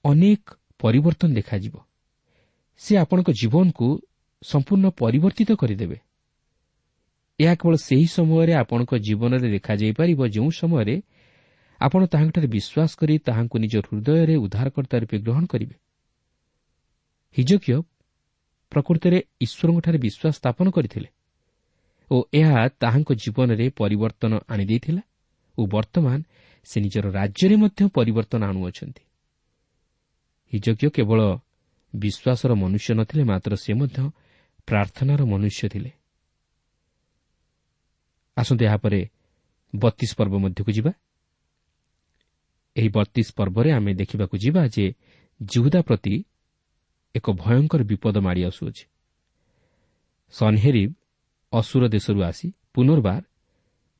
ଅନେକ 0.05 0.41
ପରିବର୍ତ୍ତନ 0.79 1.29
ଦେଖାଯିବ। 1.33 1.75
ସେ 2.81 2.97
ଆପଣଙ୍କ 2.97 3.29
ଜୀବନକୁ 3.31 3.87
ସମ୍ପୂର୍ଣ୍ଣ 4.43 4.89
ପରିବର୍ତ୍ତିତ 4.89 5.49
କରିଦେବେ। 5.51 5.97
ଏହା 7.39 7.55
କେବଳ 7.55 7.75
ସେହି 7.75 8.07
ସମୟରେ 8.07 8.53
ଆପଣଙ୍କ 8.53 8.91
ଜୀବନରେ 8.97 9.47
ଦେଖାଯାଇପାରିବ 9.49 10.19
ଯେଉଁ 10.27 10.49
ସମୟରେ 10.51 10.95
ଆପଣ 11.81 12.01
ତାହାଙ୍କଠାରେ 12.05 12.47
ବିଶ୍ୱାସ 12.47 12.91
କରି 12.99 13.15
ତାହାଙ୍କୁ 13.17 13.55
ନିଜ 13.59 13.73
ହୃଦୟରେ 13.79 14.35
ଉଦ୍ଧାରକର୍ତ୍ତା 14.35 14.97
ରୂପେ 14.99 15.17
ଗ୍ରହଣ 15.19 15.43
କରିବେ। 15.45 15.75
ହିଜକୀୟ 17.37 17.81
ପ୍ରକୃତରେ 18.71 19.19
ଈଶ୍ୱରଙ୍କଠାରେ 19.41 19.97
ବିଶ୍ୱାସ 19.97 20.33
ସ୍ଥାପନ 20.35 20.69
କରିଥିଲେ 20.69 21.09
ଓ 22.11 22.15
ଏହା 22.33 22.67
ତାହାଙ୍କ 22.79 23.09
ଜୀବନରେ 23.13 23.65
ପରିବର୍ତ୍ତନ 23.69 24.31
ଆଣିଦେଇଥିଲା 24.47 25.01
ଓ 25.57 25.61
ବର୍ତ୍ତମାନ 25.65 26.19
ସେ 26.63 26.77
ନିଜର 26.81 27.05
ରାଜ୍ୟରେ 27.11 27.55
ମଧ୍ୟ 27.55 27.81
ପରିବର୍ତ୍ତନ 27.93 28.41
ଆଣୁଅଛନ୍ତି। 28.43 29.03
ହିଜକୀୟ 30.53 30.89
କେବଳ 30.89 31.21
ବିଶ୍ୱାସର 31.93 32.51
ମନୁଷ୍ୟ 32.53 32.91
ନଥିଲେ 32.99 33.23
ମାତ୍ର 33.23 33.51
ସେ 33.55 33.71
ମଧ୍ୟ 33.73 33.99
ପ୍ରାର୍ଥନାର 34.67 35.21
ମନୁଷ୍ୟ 35.25 35.61
ଥିଲେ। 35.69 35.91
ଆସନ୍ତୁ 38.37 38.63
ଏହାପରେ 38.65 38.99
ବତିଶ 39.73 40.11
ପର୍ବ 40.17 40.33
ମଧ୍ୟକୁ 40.43 40.71
ଯିବା। 40.71 40.91
ଏହି 42.75 42.89
ବତିଶ 42.89 43.27
ପର୍ବରେ 43.37 43.69
ଆମେ 43.71 43.91
ଦେଖିବାକୁ 43.93 44.35
ଯିବା 44.37 44.61
ଯେ 44.67 44.85
ଜିହୁଦା 45.41 45.81
ପ୍ରତି 45.81 46.13
ଏକ 47.15 47.25
ଭୟଙ୍କର 47.33 47.81
ବିପଦ 47.83 48.15
ମାଡ଼ି 48.25 48.41
ଆସୁଅଛି। 48.49 48.83
ସନ୍ହେରିବ୍ 50.33 50.93
ଅସୁର 51.53 51.83
ଦେଶରୁ 51.87 52.19
ଆସି 52.23 52.47
ପୁନର୍ବାର 52.73 53.23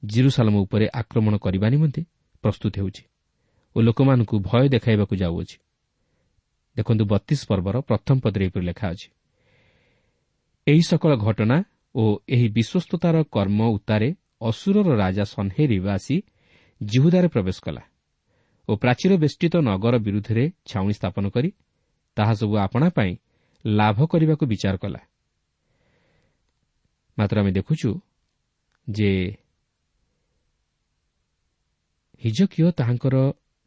ଜିରୁସାଲମ 0.04 0.56
ଉପରେ 0.66 0.86
ଆକ୍ରମଣ 0.94 1.34
କରିବା 1.38 1.68
ନିମନ୍ତେ 1.70 2.02
ପ୍ରସ୍ତୁତ 2.44 2.74
ହେଉଛି 2.80 3.04
ଓ 3.76 3.78
ଲୋକମାନଙ୍କୁ 3.82 4.36
ଭୟ 4.40 4.66
ଦେଖାଇବାକୁ 4.70 5.14
ଯାଉଅଛି। 5.16 5.58
ଦେଖନ୍ତୁ 6.80 7.04
ବତିଶ 7.12 7.42
ପର୍ବର 7.50 7.76
ପ୍ରଥମ 7.90 8.16
ପଦରେ 8.24 8.44
ଏପରି 8.50 8.66
ଲେଖା 8.70 8.86
ଅଛି। 8.94 9.08
ଏହି 10.68 10.84
ସକଳ 10.90 11.12
ଘଟଣା 11.26 11.58
ଓ 11.96 12.04
ଏହି 12.34 12.48
ବିଶ୍ୱସ୍ତତାର 12.58 13.16
କର୍ମ 13.36 13.60
ଉତ୍ତାରେ 13.76 14.08
ଅସୁରର 14.50 14.90
ରାଜା 15.04 15.26
ସନ୍ହେରିବ୍ 15.36 15.88
ଆସି 15.96 16.16
ଜିହୁଦାରେ 16.82 17.28
ପ୍ରବେଶ 17.36 17.58
କଲା 17.66 17.84
ଓ 18.70 18.72
ପ୍ରାଚୀର 18.84 19.12
ବେଷ୍ଟିତ 19.24 19.54
ନଗର 19.70 19.96
ବିରୁଦ୍ଧରେ 20.06 20.44
ଛାଉଣି 20.70 20.94
ସ୍ଥାପନ 21.00 21.26
କରି 21.36 21.50
ତାହା 22.18 22.34
ସବୁ 22.40 22.56
ଆପଣା 22.66 22.88
ପାଇଁ 22.98 23.12
ଲାଭ 23.66 23.98
କରିବାକୁ 24.12 24.44
ବିଚାର 24.52 24.76
କଲା। 24.84 25.02
ମାତ୍ର 27.18 27.36
ଆମେ 27.42 27.52
ଦେଖୁଛୁ 27.58 27.90
ଯେ 28.88 29.12
ହିଜକିଓ 32.22 32.68
ତାହାଙ୍କର 32.80 33.16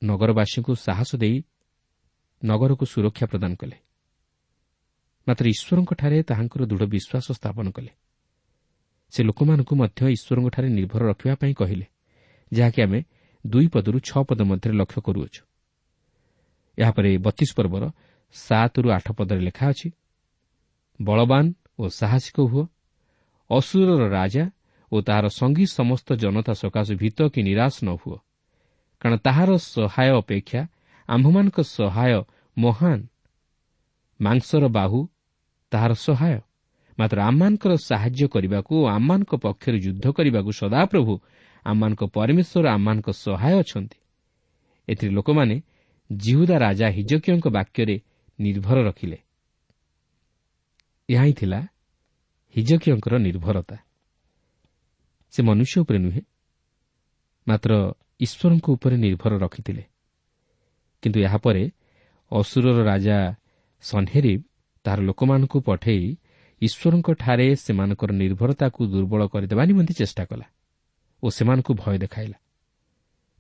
ନଗରବାସୀଙ୍କୁ 0.03 0.73
ସାହସ 0.87 1.11
ଦେଇ 1.23 1.37
ନଗରକୁ 2.43 2.85
ସୁରକ୍ଷା 2.87 3.27
ପ୍ରଦାନ 3.27 3.53
କଲେ। 3.55 3.77
ମାତ୍ର 5.27 5.45
ଈଶ୍ୱରଙ୍କଠାରେ 5.49 6.19
ତାହାଙ୍କର 6.23 6.63
ଦୃଢ଼ 6.67 6.85
ବିଶ୍ୱାସ 6.95 7.27
ସ୍ଥାପନ 7.39 7.67
କଲେ। 7.71 7.93
ସେ 9.13 9.21
ଲୋକମାନଙ୍କୁ 9.23 9.75
ମଧ୍ୟ 9.77 10.01
ଈଶ୍ୱରଙ୍କଠାରେ 10.17 10.69
ନିର୍ଭର 10.69 11.03
ରଖିବା 11.09 11.35
ପାଇଁ 11.35 11.55
କହିଲେ 11.55 11.87
ଯାହାକି 12.53 12.81
ଆମେ 12.83 13.01
ଦୁଇ 13.45 13.67
ପଦରୁ 13.75 13.99
ଛଅ 14.01 14.21
ପଦ 14.29 14.41
ମଧ୍ୟରେ 14.43 14.73
ଲକ୍ଷ୍ୟ 14.73 15.01
କରୁଅଛୁ। 15.03 15.43
ଏହାପରେ 16.79 17.11
ବତିଶ 17.19 17.51
ପର୍ବର 17.55 17.85
ସାତରୁ 18.35 18.89
ଆଠ 18.91 19.07
ପଦରେ 19.13 19.41
ଲେଖା 19.41 19.67
ଅଛି 19.71 19.89
ବଳବାନ 21.01 21.45
ଓ 21.79 21.85
ସାହସିକ 21.89 22.37
ହୁଅ 22.41 22.65
ଅସୁରର 23.51 24.03
ରାଜା 24.09 24.45
ଓ 24.93 24.97
ତାହାର 25.01 25.27
ସଙ୍ଗୀ 25.29 25.67
ସମସ୍ତ 25.79 26.09
ଜନତା 26.15 26.53
ସକାଶେ 26.53 26.95
ଭୀତ 26.95 27.19
କି 27.33 27.41
ନିରାଶ 27.43 27.75
ନ 27.85 27.89
ହୁଅ 28.01 28.19
କାରଣ 29.03 29.17
ତାହାର 29.17 29.51
ସହାୟ 29.59 30.11
ଅପେକ୍ଷା 30.17 30.63
ଆମ୍ଭମାନଙ୍କ 31.09 31.61
ସହାୟ 31.61 32.23
ମହାନ। 32.59 33.07
ମାଂସର 34.21 34.69
ବାହୁ 34.69 35.09
ତାହାର 35.71 35.93
ସହାୟ। 35.95 36.41
ମାତ୍ର 36.99 37.23
ଆମମାନଙ୍କର 37.23 37.77
ସାହାଯ୍ୟ 37.77 38.29
କରିବାକୁ 38.29 38.77
ଓ 38.77 38.87
ଆମମାନଙ୍କ 38.87 39.35
ପକ୍ଷରେ 39.35 39.79
ଯୁଦ୍ଧ 39.79 40.11
କରିବାକୁ 40.11 40.53
ସଦାପ୍ରଭୁ 40.53 41.21
ଆମମାନଙ୍କ 41.65 42.05
ପରମେଶ୍ୱର 42.05 42.69
ଆମମାନଙ୍କ 42.69 43.11
ସହାୟ 43.11 43.59
ଅଛନ୍ତି। 43.59 43.97
ଏଥିରେ 44.89 45.13
ଲୋକମାନେ 45.13 45.63
ଜିହୁଦା 46.13 46.59
ରାଜା 46.59 46.89
ହିଜକିୟଙ୍କ 46.89 47.49
ବାକ୍ୟରେ 47.49 48.01
ନିର୍ଭର 48.41 48.83
ରଖିଲେ। 48.83 49.19
ଏହା 51.09 51.23
ହିଁ 51.23 51.33
ଥିଲା 51.33 51.69
ହିଜକିୟଙ୍କର 52.57 53.19
ନିର୍ଭରତା। 53.19 53.77
ସେ 55.31 55.43
ମନୁଷ୍ୟ 55.43 55.81
ଉପରେ 55.81 55.99
ନୁହେଁ 55.99 56.23
ମାତ୍ର 57.49 57.93
ଈଶ୍ୱରଙ୍କ 58.21 58.71
ଉପରେ 58.71 58.97
ନିର୍ଭର 58.97 59.39
ରଖିଥିଲେ। 59.39 59.92
କିନ୍ତୁ 61.03 61.19
ଏହାପରେ 61.21 61.63
ଅସୁରର 62.33 62.79
ରାଜା 62.91 63.19
ସନ୍ହେରିବ୍ 63.85 64.43
ତାହାର 64.85 65.01
ଲୋକମାନଙ୍କୁ 65.01 65.59
ପଠାଇ 65.61 66.03
ଈଶ୍ୱରଙ୍କଠାରେ 66.63 67.47
ସେମାନଙ୍କର 67.65 68.11
ନିର୍ଭରତାକୁ 68.13 68.81
ଦୁର୍ବଳ 68.93 69.21
କରିଦେବା 69.33 69.63
ନିମନ୍ତେ 69.65 69.95
ଚେଷ୍ଟା 70.01 70.25
କଲା 70.31 70.47
ଓ 71.23 71.27
ସେମାନଙ୍କୁ 71.37 71.73
ଭୟ 71.75 71.97
ଦେଖାଇଲା। 72.05 72.39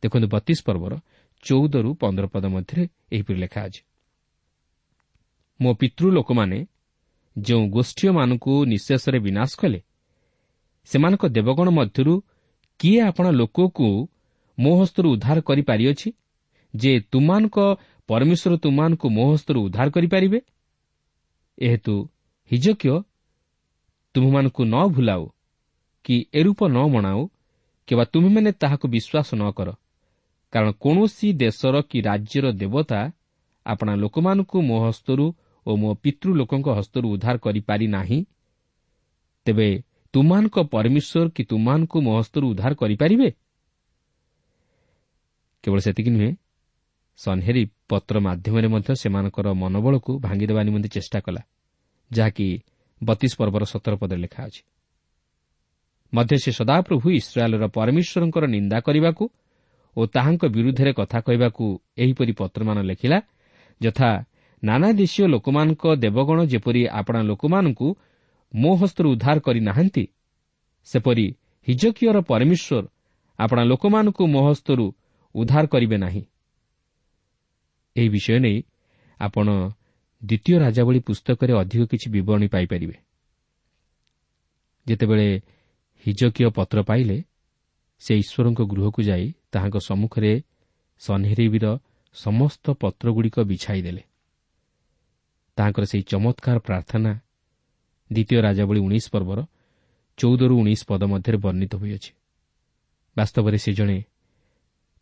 ଦେଖନ୍ତୁ 0.03 0.27
ବତିଶ 0.35 0.59
ପର୍ବର 0.67 0.93
ଚଉଦରୁ 1.43 1.91
ପନ୍ଦର 2.01 2.25
ପଦ 2.27 2.45
ମଧ୍ୟରେ 2.55 2.83
ଏହିପରି 3.15 3.39
ଲେଖା 3.45 3.61
ଅଛି। 3.67 3.83
ମୋ 5.61 5.71
ପିତୃ 5.81 6.05
ଲୋକମାନେ 6.11 6.59
ଯେଉଁ 7.37 7.65
ଗୋଷ୍ଠୀୟମାନଙ୍କୁ 7.69 8.53
ନିଃଶେଷରେ 8.65 9.19
ବିନାଶ 9.19 9.51
କଲେ 9.61 9.81
ସେମାନଙ୍କ 10.89 11.23
ଦେବଗଣ 11.37 11.69
ମଧ୍ୟରୁ 11.71 12.15
କିଏ 12.81 13.01
ଆପଣ 13.09 13.27
ଲୋକକୁ 13.41 13.89
ମୋ 14.59 14.73
ହସ୍ତରୁ 14.81 15.07
ଉଦ୍ଧାର 15.15 15.39
କରିପାରିଅଛି? 15.41 16.09
ଯେ 16.75 16.93
ତୁମାନଙ୍କ 17.13 17.59
ପରମେଶ୍ୱର 18.09 18.57
ତୁମାନଙ୍କୁ 18.57 19.07
ମୋ 19.09 19.25
ହସ୍ତରୁ 19.33 19.59
ଉଦ୍ଧାର 19.67 19.89
କରିପାରିବେ? 19.91 20.39
ଏହେତୁ 21.59 21.95
ହିଜକିୟ 22.51 22.95
ତୁମମାନଙ୍କୁ 24.15 24.63
ନ 24.65 24.77
ଭୁଲାଉ 24.89 25.25
କି 26.05 26.17
ଏରୂପ 26.35 26.61
ନ 26.69 26.79
ମଣାଉ 26.95 27.21
କିମ୍ବା 27.89 28.05
ତୁମେମାନେ 28.05 28.51
ତାହାକୁ 28.53 28.87
ବିଶ୍ୱାସ 28.89 29.29
ନ 29.35 29.43
କର 29.57 29.69
କାରଣ 30.53 30.71
କୌଣସି 30.81 31.29
ଦେଶର 31.33 31.75
କି 31.91 31.99
ରାଜ୍ୟର 32.01 32.47
ଦେବତା 32.53 33.01
ଆପଣା 33.67 33.93
ଲୋକମାନଙ୍କୁ 33.97 34.59
ମୋ 34.63 34.77
ହସ୍ତରୁ 34.87 35.27
ଓ 35.67 35.71
ମୋ 35.77 35.91
ପିତୃ 35.95 36.29
ଲୋକଙ୍କ 36.35 36.69
ହସ୍ତରୁ 36.79 37.07
ଉଦ୍ଧାର 37.15 37.37
କରିପାରି 37.39 37.87
ନାହିଁ। 37.87 38.19
ତେବେ 39.47 39.69
ତୁମାନଙ୍କ 40.15 40.57
ପରମେଶ୍ୱର 40.75 41.29
କି 41.37 41.43
ତୁମାନଙ୍କୁ 41.45 41.97
ମୋ 42.01 42.13
ହସ୍ତରୁ 42.19 42.45
ଉଦ୍ଧାର 42.53 42.73
କରିପାରିବେ? 42.75 43.29
କେବଳ 45.65 45.79
ସେତିକି 45.79 46.11
ନୁହେଁ 46.11 46.33
ସନ୍ହେରି 47.19 47.63
ପତ୍ର 47.89 48.15
ମାଧ୍ୟମରେ 48.21 48.69
ମଧ୍ୟ 48.69 48.91
ସେମାନଙ୍କର 49.03 49.47
ମନୋବଳକୁ 49.63 50.13
ଭାଙ୍ଗିଦେବା 50.19 50.63
ନିମନ୍ତେ 50.63 50.89
ଚେଷ୍ଟା 50.89 51.19
କଲା 51.21 51.43
ଯାହାକି 52.11 52.47
ବତିଶ 53.01 53.33
ପର୍ବର 53.41 53.63
ସତର 53.65 53.95
ପଦରେ 54.01 54.21
ଲେଖା 54.25 54.41
ଅଛି। 54.49 54.63
ମଧ୍ୟ 56.13 56.37
ସେ 56.45 56.51
ସଦାପ୍ରଭୁ 56.59 57.07
ଇସ୍ରାଏଲ୍ର 57.21 57.65
ପରମେଶ୍ୱରଙ୍କର 57.77 58.45
ନିନ୍ଦା 58.55 58.79
କରିବାକୁ 58.87 59.25
ଓ 59.97 60.01
ତାହାଙ୍କ 60.15 60.43
ବିରୁଦ୍ଧରେ 60.57 60.93
କଥା 60.93 61.19
କହିବାକୁ 61.27 61.65
ଏହିପରି 62.03 62.33
ପତ୍ରମାନ 62.41 62.79
ଲେଖିଲା 62.91 63.19
ଯଥା 63.81 64.11
ନାନା 64.63 64.89
ଦେଶୀୟ 65.01 65.25
ଲୋକମାନଙ୍କ 65.35 65.85
ଦେବଗଣ 66.05 66.39
ଯେପରି 66.53 66.83
ଆପଣା 67.01 67.21
ଲୋକମାନଙ୍କୁ 67.31 67.89
ମୋ 68.53 68.73
ହସ୍ତରୁ 68.81 69.09
ଉଦ୍ଧାର 69.15 69.37
କରିନାହାନ୍ତି 69.47 70.05
ସେପରି 70.89 71.27
ହିଜକିୟର 71.67 72.17
ପରମେଶ୍ୱର 72.31 72.85
ଆପଣା 73.39 73.63
ଲୋକମାନଙ୍କୁ 73.71 74.23
ମୋ 74.35 74.41
ହସ୍ତରୁ 74.49 74.85
ଉଦ୍ଧାର 75.35 75.65
କରିବେ 75.67 75.97
ନାହିଁ। 76.05 76.23
ଏହି 77.97 78.09
ବିଷୟ 78.09 78.39
ନେଇ 78.39 78.63
ଆପଣ 79.21 79.49
ଦ୍ୱିତୀୟ 80.25 80.59
ରାଜାବଳୀ 80.59 81.01
ପୁସ୍ତକରେ 81.01 81.53
ଅଧିକ 81.53 81.83
କିଛି 81.87 82.11
ବିବରଣୀ 82.11 82.49
ପାଇପାରିବେ। 82.49 82.97
ଯେତେବେଳେ 84.89 85.41
ହିଜକୀୟ 86.07 86.51
ପତ୍ର 86.51 86.83
ପାଇଲେ 86.83 87.25
ସେ 87.99 88.19
ଈଶ୍ୱରଙ୍କ 88.19 88.61
ଗୃହକୁ 88.63 89.03
ଯାଇ 89.03 89.33
ତାହାଙ୍କ 89.53 89.77
ସମ୍ମୁଖରେ 89.77 90.43
ସନ୍ହେରିବିର 90.99 91.79
ସମସ୍ତ 92.15 92.71
ପତ୍ରଗୁଡ଼ିକ 92.71 93.41
ବିଛାଇଦେଲେ। 93.41 94.03
ତାହାଙ୍କର 95.57 95.85
ସେହି 95.85 96.03
ଚମତ୍କାର 96.03 96.59
ପ୍ରାର୍ଥନା 96.59 97.13
ଦ୍ୱିତୀୟ 98.13 98.41
ରାଜାବଳୀ 98.41 98.81
ଉଣେଇଶ 98.81 99.11
ପର୍ବର 99.11 99.47
ଚଉଦରୁ 100.17 100.55
ଉଣେଇଶ 100.59 100.85
ପଦ 100.89 101.03
ମଧ୍ୟରେ 101.05 101.37
ବର୍ଣ୍ଣିତ 101.37 101.75
ହୋଇଅଛି। 101.75 102.13
ବାସ୍ତବରେ 103.17 103.59
ସେ 103.59 103.73
ଜଣେ 103.73 104.03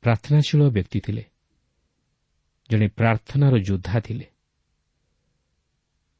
ପ୍ରାର୍ଥନାଶୀଳ 0.00 0.70
ବ୍ୟକ୍ତି 0.70 1.00
ଥିଲେ। 1.00 1.29
ଜଣେ 2.70 2.86
ପ୍ରାର୍ଥନାର 2.88 3.54
ଯୋଦ୍ଧା 3.58 3.98
ଥିଲେ। 4.00 4.26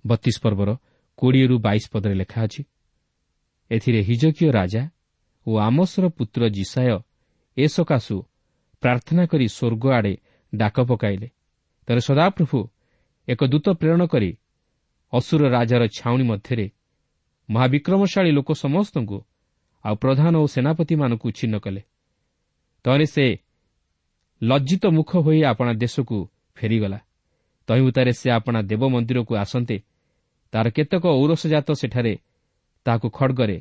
ବତିଶ 0.05 0.37
ପର୍ବର 0.43 0.71
କୋଡ଼ିଏରୁ 1.19 1.57
ବାଇଶ 1.59 1.85
ପଦରେ 1.93 2.15
ଲେଖା 2.15 2.41
ଅଛି 2.43 2.63
ଏଥିରେ 3.71 4.01
ହିଜକୀୟ 4.03 4.49
ରାଜା 4.53 4.83
ଓ 5.47 5.51
ଆମସର 5.59 6.05
ପୁତ୍ର 6.09 6.43
ଜିସାୟ 6.49 6.99
ଏ 7.57 7.65
ସକାଶୁ 7.69 8.17
ପ୍ରାର୍ଥନା 8.83 9.23
କରି 9.27 9.47
ସ୍ୱର୍ଗ 9.49 9.85
ଆଡ଼େ 9.93 10.15
ଡାକ 10.55 10.77
ପକାଇଲେ। 10.81 11.29
ତେବେ 11.87 12.01
ସଦାପ୍ରଭୁ 12.01 12.59
ଏକ 13.29 13.41
ଦୂତ 13.45 13.67
ପ୍ରେରଣ 13.71 14.03
କରି 14.07 14.31
ଅସୁର 15.13 15.43
ରାଜାର 15.49 15.83
ଛାଉଣି 15.89 16.25
ମଧ୍ୟରେ 16.25 16.67
ମହାବିକ୍ରମଶାଳୀ 17.49 18.31
ଲୋକ 18.31 18.49
ସମସ୍ତଙ୍କୁ 18.65 19.19
ଆଉ 19.85 19.95
ପ୍ରଧାନ 19.97 20.35
ଓ 20.37 20.47
ସେନାପତିମାନଙ୍କୁ 20.47 21.27
ଉଚ୍ଛିନ୍ନ 21.29 21.55
କଲେ। 21.59 21.83
ତଳେ 22.85 23.07
ସେ 23.07 23.27
ଲଜ୍ଜିତ 24.43 24.85
ମୁଖ 24.87 25.11
ହୋଇ 25.17 25.41
ଆପଣା 25.45 25.73
ଦେଶକୁ 25.73 26.19
ଫେରିଗଲା। 26.61 26.99
ତହିଁଭୂତାରେ 27.69 28.13
ସେ 28.21 28.29
ଆପଣା 28.39 28.61
ଦେବ 28.71 28.83
ମନ୍ଦିରକୁ 28.95 29.33
ଆସନ୍ତେ 29.45 29.77
ତାହାର 30.53 30.69
କେତେକ 30.77 31.05
ଔରସଜାତ 31.21 31.69
ସେଠାରେ 31.81 32.15
ତାହାକୁ 32.87 33.07
ଖଡ଼ଗରେ 33.19 33.59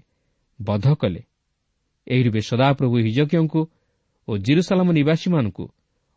ବଧ 0.59 0.85
କଲେ। 1.01 1.21
ଏହି 2.07 2.21
ରୂପେ 2.25 2.41
ସଦାପ୍ରଭୁ 2.49 2.95
ହିଜକିୟଙ୍କୁ 3.05 3.61
ଓ 4.27 4.31
ଜିରୁସାଲାମ 4.45 4.87
ନିବାସୀମାନଙ୍କୁ 4.99 5.65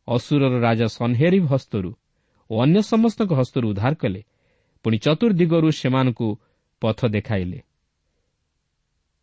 ଅସୁରର 0.08 0.54
ରାଜା 0.66 0.86
ସନ୍ହେରିଭ 0.98 1.44
ହସ୍ତରୁ 1.52 1.90
ଓ 2.50 2.54
ଅନ୍ୟ 2.64 2.78
ସମସ୍ତଙ୍କ 2.92 3.32
ହସ୍ତରୁ 3.40 3.66
ଉଦ୍ଧାର 3.72 3.94
କଲେ। 4.02 4.20
ପୁଣି 4.84 4.96
ଚତୁର୍ଦିଗରୁ 5.04 5.68
ସେମାନଙ୍କୁ 5.80 6.28
ପଥ 6.82 6.98
ଦେଖାଇଲେ। 7.16 7.58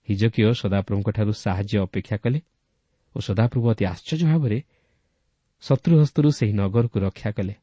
ହିଜକିୟ 0.08 0.44
ସଦାପ୍ରଭୁଙ୍କଠାରୁ 0.62 1.32
ସାହାଯ୍ୟ 1.44 1.76
ଅପେକ୍ଷା 1.86 2.18
କଲେ 2.24 2.40
ଓ 3.16 3.18
ସଦାପ୍ରଭୁ 3.20 3.66
ଅତି 3.72 3.84
ଆଶ୍ଚର୍ଯ୍ୟ 3.86 4.26
ଭାବରେ 4.32 4.58
ଶତ୍ରୁ 5.62 5.94
ହସ୍ତରୁ 6.02 6.30
ସେହି 6.32 6.54
ନଗରକୁ 6.54 6.98
ରକ୍ଷା 7.00 7.32
କଲେ। 7.32 7.56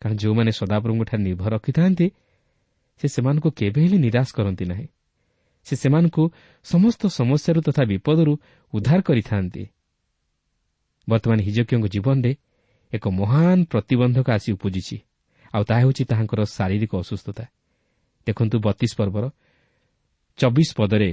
କାରଣ 0.00 0.16
ଯେଉଁମାନେ 0.16 0.50
ସଦାପ୍ରଭୁଙ୍କଠାରେ 0.50 1.22
ନିର୍ଭର 1.22 1.48
ରଖିଥାନ୍ତି 1.56 2.06
ସେ 3.00 3.06
ସେମାନଙ୍କୁ 3.08 3.48
କେବେ 3.50 3.80
ହେଲେ 3.84 3.98
ନିରାଶ 3.98 4.28
କରନ୍ତି 4.36 4.64
ନାହିଁ। 4.64 4.86
ସେ 5.66 5.74
ସେମାନଙ୍କୁ 5.76 6.22
ସମସ୍ତ 6.64 7.02
ସମସ୍ୟାରୁ 7.18 7.60
ତଥା 7.66 7.82
ବିପଦରୁ 7.84 8.32
ଉଦ୍ଧାର 8.72 9.00
କରିଥାନ୍ତି। 9.00 9.62
ବର୍ତ୍ତମାନ 11.08 11.38
ହିଜକିୟଙ୍କ 11.40 11.86
ଜୀବନରେ 11.94 12.32
ଏକ 12.92 13.04
ମହାନ 13.10 13.58
ପ୍ରତିବନ୍ଧକ 13.64 14.26
ଆସି 14.30 14.48
ଉପୁଜିଛି 14.52 14.96
ଆଉ 15.54 15.62
ତାହା 15.68 15.80
ହେଉଛି 15.80 16.02
ତାହାଙ୍କର 16.10 16.40
ଶାରୀରିକ 16.56 16.92
ଅସୁସ୍ଥତା। 17.02 17.44
ଦେଖନ୍ତୁ 18.26 18.56
ବତିଶ 18.66 18.92
ପର୍ବର 18.96 19.24
ଚବିଶ 20.38 20.70
ପଦରେ 20.76 21.10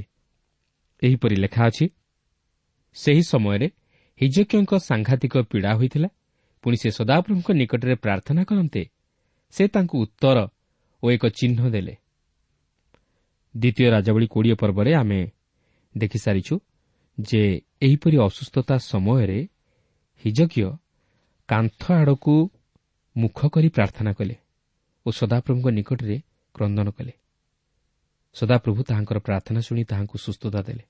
ଏହିପରି 1.02 1.36
ଲେଖା 1.44 1.62
ଅଛି 1.68 1.86
ସେହି 2.96 3.24
ସମୟରେ 3.32 3.68
ହିଜକିୟଙ୍କ 4.22 4.72
ସାଂଘାତିକ 4.88 5.34
ପୀଡ଼ା 5.52 5.72
ହୋଇଥିଲା। 5.76 6.10
ପୁଣି 6.64 6.78
ସେ 6.78 6.90
ସଦାପ୍ରଭୁଙ୍କ 6.92 7.50
ନିକଟରେ 7.52 7.96
ପ୍ରାର୍ଥନା 7.96 8.42
କରନ୍ତେ 8.50 8.84
ସେ 9.54 9.64
ତାଙ୍କୁ 9.68 9.96
ଉତ୍ତର 10.06 10.38
ଓ 11.04 11.06
ଏକ 11.12 11.24
ଚିହ୍ନ 11.38 11.60
ଦେଲେ। 11.70 11.94
ଦ୍ୱିତୀୟ 13.56 13.88
ରାଜାବଳୀ 13.96 14.28
କୋଡ଼ିଏ 14.34 14.56
ପର୍ବରେ 14.62 14.92
ଆମେ 14.94 15.22
ଦେଖିସାରିଛୁ 15.96 16.56
ଯେ 17.18 17.42
ଏହିପରି 17.82 18.18
ଅସୁସ୍ଥତା 18.28 18.76
ସମୟରେ 18.92 19.40
ହିଜକିୟ 20.24 20.70
କାନ୍ଥ 21.50 21.82
ଆଡ଼କୁ 21.92 22.36
ମୁଖ 23.16 23.40
କରି 23.54 23.70
ପ୍ରାର୍ଥନା 23.70 24.12
କଲେ 24.14 24.36
ଓ 25.06 25.10
ସଦାପ୍ରଭୁଙ୍କ 25.12 25.68
ନିକଟରେ 25.78 26.18
କ୍ରନ୍ଦନ 26.56 26.88
କଲେ। 26.98 27.14
ସଦାପ୍ରଭୁ 28.36 28.80
ତାହାଙ୍କର 28.84 29.18
ପ୍ରାର୍ଥନା 29.20 29.60
ଶୁଣି 29.60 29.84
ତାହାଙ୍କୁ 29.84 30.18
ସୁସ୍ଥତା 30.26 30.60
ଦେଲେ 30.62 30.86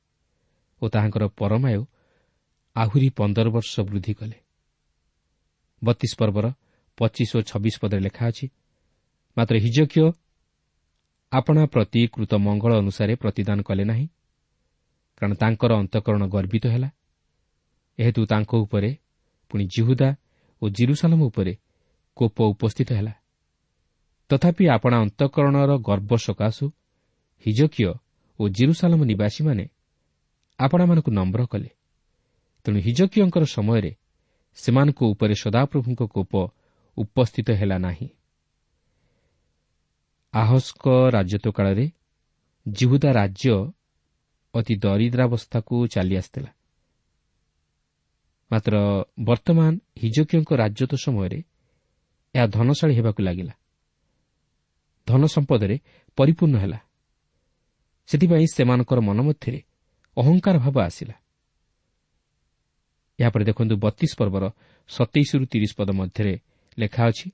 ଓ 0.81 0.83
ତାହାଙ୍କର 0.93 1.23
ପରମାୟୁ 1.39 1.81
ଆହୁରି 2.75 3.07
ପନ୍ଦର 3.09 3.47
ବର୍ଷ 3.49 3.73
ବୃଦ୍ଧି 3.87 4.13
କଲେ। 4.13 4.37
ବତିଶ 5.81 6.11
ପର୍ବର 6.19 6.45
ପଚିଶ 6.97 7.29
ଓ 7.37 7.39
ଛବିଶ 7.41 7.75
ପଦରେ 7.81 8.01
ଲେଖା 8.07 8.23
ଅଛି 8.27 8.45
ମାତ୍ର 9.37 9.55
ହିଜକିୟ 9.65 10.03
ଆପଣା 11.31 11.63
ପ୍ରତି 11.73 12.01
କୃତ 12.13 12.31
ମଙ୍ଗଳ 12.45 12.71
ଅନୁସାରେ 12.81 13.13
ପ୍ରତିଦାନ 13.15 13.59
କଲେ 13.61 13.83
ନାହିଁ 13.83 14.07
କାରଣ 15.17 15.33
ତାଙ୍କର 15.33 15.71
ଅନ୍ତଃକରଣ 15.81 16.23
ଗର୍ବିତ 16.27 16.65
ହେଲା। 16.73 16.89
ଏହେତୁ 17.99 18.21
ତାଙ୍କ 18.25 18.51
ଉପରେ 18.63 18.89
ପୁଣି 19.51 19.65
ଜିହୁଦା 19.73 20.09
ଓ 20.61 20.63
ଜିରୁସାଲମ 20.77 21.19
ଉପରେ 21.29 21.53
କୋପ 22.17 22.37
ଉପସ୍ଥିତ 22.53 22.89
ହେଲା। 22.93 23.13
ତଥାପି 24.29 24.63
ଆପଣା 24.75 24.97
ଅନ୍ତଃକରଣର 25.01 25.71
ଗର୍ବ 25.87 26.11
ସକାଶୁ 26.25 26.65
ହିଜକିୟ 27.45 27.85
ଓ 28.39 28.43
ଜିରୁସାଲମ 28.49 28.99
ନିବାସୀମାନେ 29.11 29.65
ଆପଣାମାନଙ୍କୁ 30.59 31.11
ନମ୍ର 31.11 31.41
କଲେ। 31.45 31.69
ତେଣୁ 32.65 32.79
ହିଜକିୟଙ୍କର 32.79 33.43
ସମୟରେ 33.43 33.91
ସେମାନଙ୍କ 34.57 34.99
ଉପରେ 35.03 35.33
ସଦାପ୍ରଭୁଙ୍କ 35.33 36.01
କୋପ 36.05 36.33
ଉପସ୍ଥିତ 36.97 37.49
ହେଲା 37.51 37.77
ନାହିଁ। 37.77 38.07
ଆହସ୍କ 40.33 40.85
ରାଜତ୍ୱ 41.09 41.51
କାଳରେ 41.51 41.85
ଜିହୁଦା 42.67 43.09
ରାଜ୍ୟ 43.11 43.53
ଅତି 44.53 44.75
ଦରିଦ୍ରାବସ୍ଥାକୁ 44.75 45.75
ଚାଲିଆସିଥିଲା 45.87 46.51
ମାତ୍ର 48.51 48.73
ବର୍ତ୍ତମାନ 49.19 49.73
ହିଜକିୟଙ୍କ 50.03 50.51
ରାଜତ୍ୱ 50.53 50.97
ସମୟରେ 50.97 51.39
ଏହା 52.35 52.45
ଧନଶାଳୀ 52.47 52.93
ହେବାକୁ 52.95 53.21
ଲାଗିଲା। 53.23 53.53
ଧନ 55.07 55.21
ସମ୍ପଦରେ 55.25 55.75
ପରିପୂର୍ଣ୍ଣ 56.17 56.55
ହେଲା। 56.57 56.79
ସେଥିପାଇଁ 58.09 58.45
ସେମାନଙ୍କର 58.53 58.99
ମନ 58.99 59.19
ମଧ୍ୟରେ 59.21 59.59
ଅହଙ୍କାର 60.17 60.55
ଭାବ 60.57 60.75
ଆସିଲା। 60.81 61.15
ଏହାପରେ 63.21 63.43
ଦେଖନ୍ତୁ 63.49 63.75
ବତିଶ 63.85 64.11
ପର୍ବର 64.19 64.43
ସତେଇଶରୁ 64.89 65.43
ତିରିଶ 65.51 65.71
ପଦ 65.79 65.89
ମଧ୍ୟରେ 65.99 66.33
ଲେଖା 66.77 67.03
ଅଛି 67.09 67.27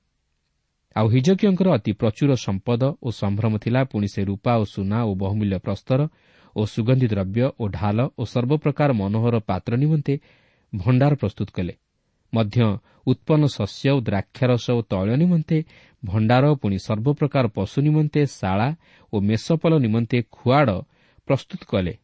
ଆଉ 0.96 1.06
ହିଜକିୟଙ୍କର 1.14 1.68
ଅତି 1.76 1.92
ପ୍ରଚୁର 2.00 2.30
ସମ୍ପଦ 2.46 2.82
ଓ 3.06 3.08
ସମ୍ଭ୍ରମ 3.20 3.52
ଥିଲା 3.64 3.80
ପୁଣି 3.92 4.08
ସେ 4.14 4.20
ରୂପା 4.30 4.52
ଓ 4.62 4.64
ସୁନା 4.74 4.98
ଓ 5.08 5.10
ବହୁମୂଲ୍ୟ 5.22 5.58
ପ୍ରସ୍ତର 5.66 6.00
ଓ 6.56 6.60
ସୁଗନ୍ଧି 6.74 7.06
ଦ୍ରବ୍ୟ 7.12 7.44
ଓ 7.60 7.64
ଢାଲ 7.68 7.98
ଓ 8.18 8.22
ସର୍ବପ୍ରକାର 8.24 8.90
ମନୋହର 9.00 9.36
ପାତ୍ର 9.48 9.72
ନିମନ୍ତେ 9.82 10.14
ଭଣ୍ଡାର 10.72 11.12
ପ୍ରସ୍ତୁତ 11.14 11.48
କଲେ। 11.56 11.74
ମଧ୍ୟ 12.32 12.58
ଉତ୍ପନ୍ନ 13.06 13.44
ଶସ୍ୟ 13.56 13.88
ଓ 13.94 13.98
ଦ୍ରାକ୍ଷାରସ 14.00 14.66
ଓ 14.78 14.80
ତୈଳ 14.90 15.08
ନିମନ୍ତେ 15.22 15.58
ଭଣ୍ଡାର 16.02 16.44
ପୁଣି 16.62 16.76
ସର୍ବପ୍ରକାର 16.78 17.44
ପଶୁ 17.48 17.78
ନିମନ୍ତେ 17.86 18.20
ଶାଳା 18.38 18.68
ଓ 19.12 19.16
ମେଷପଲ 19.20 19.72
ନିମନ୍ତେ 19.84 20.18
ଖୁଆଡ଼ 20.36 20.70
ପ୍ରସ୍ତୁତ 21.28 21.60
କଲେ। 21.64 21.94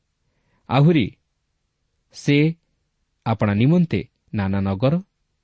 ଆହୁରି 0.68 1.06
ସେ 2.14 2.36
ଆପଣା 3.26 3.52
ନିମନ୍ତେ 3.54 4.00
ନାନା 4.34 4.60
ନଗର 4.60 4.94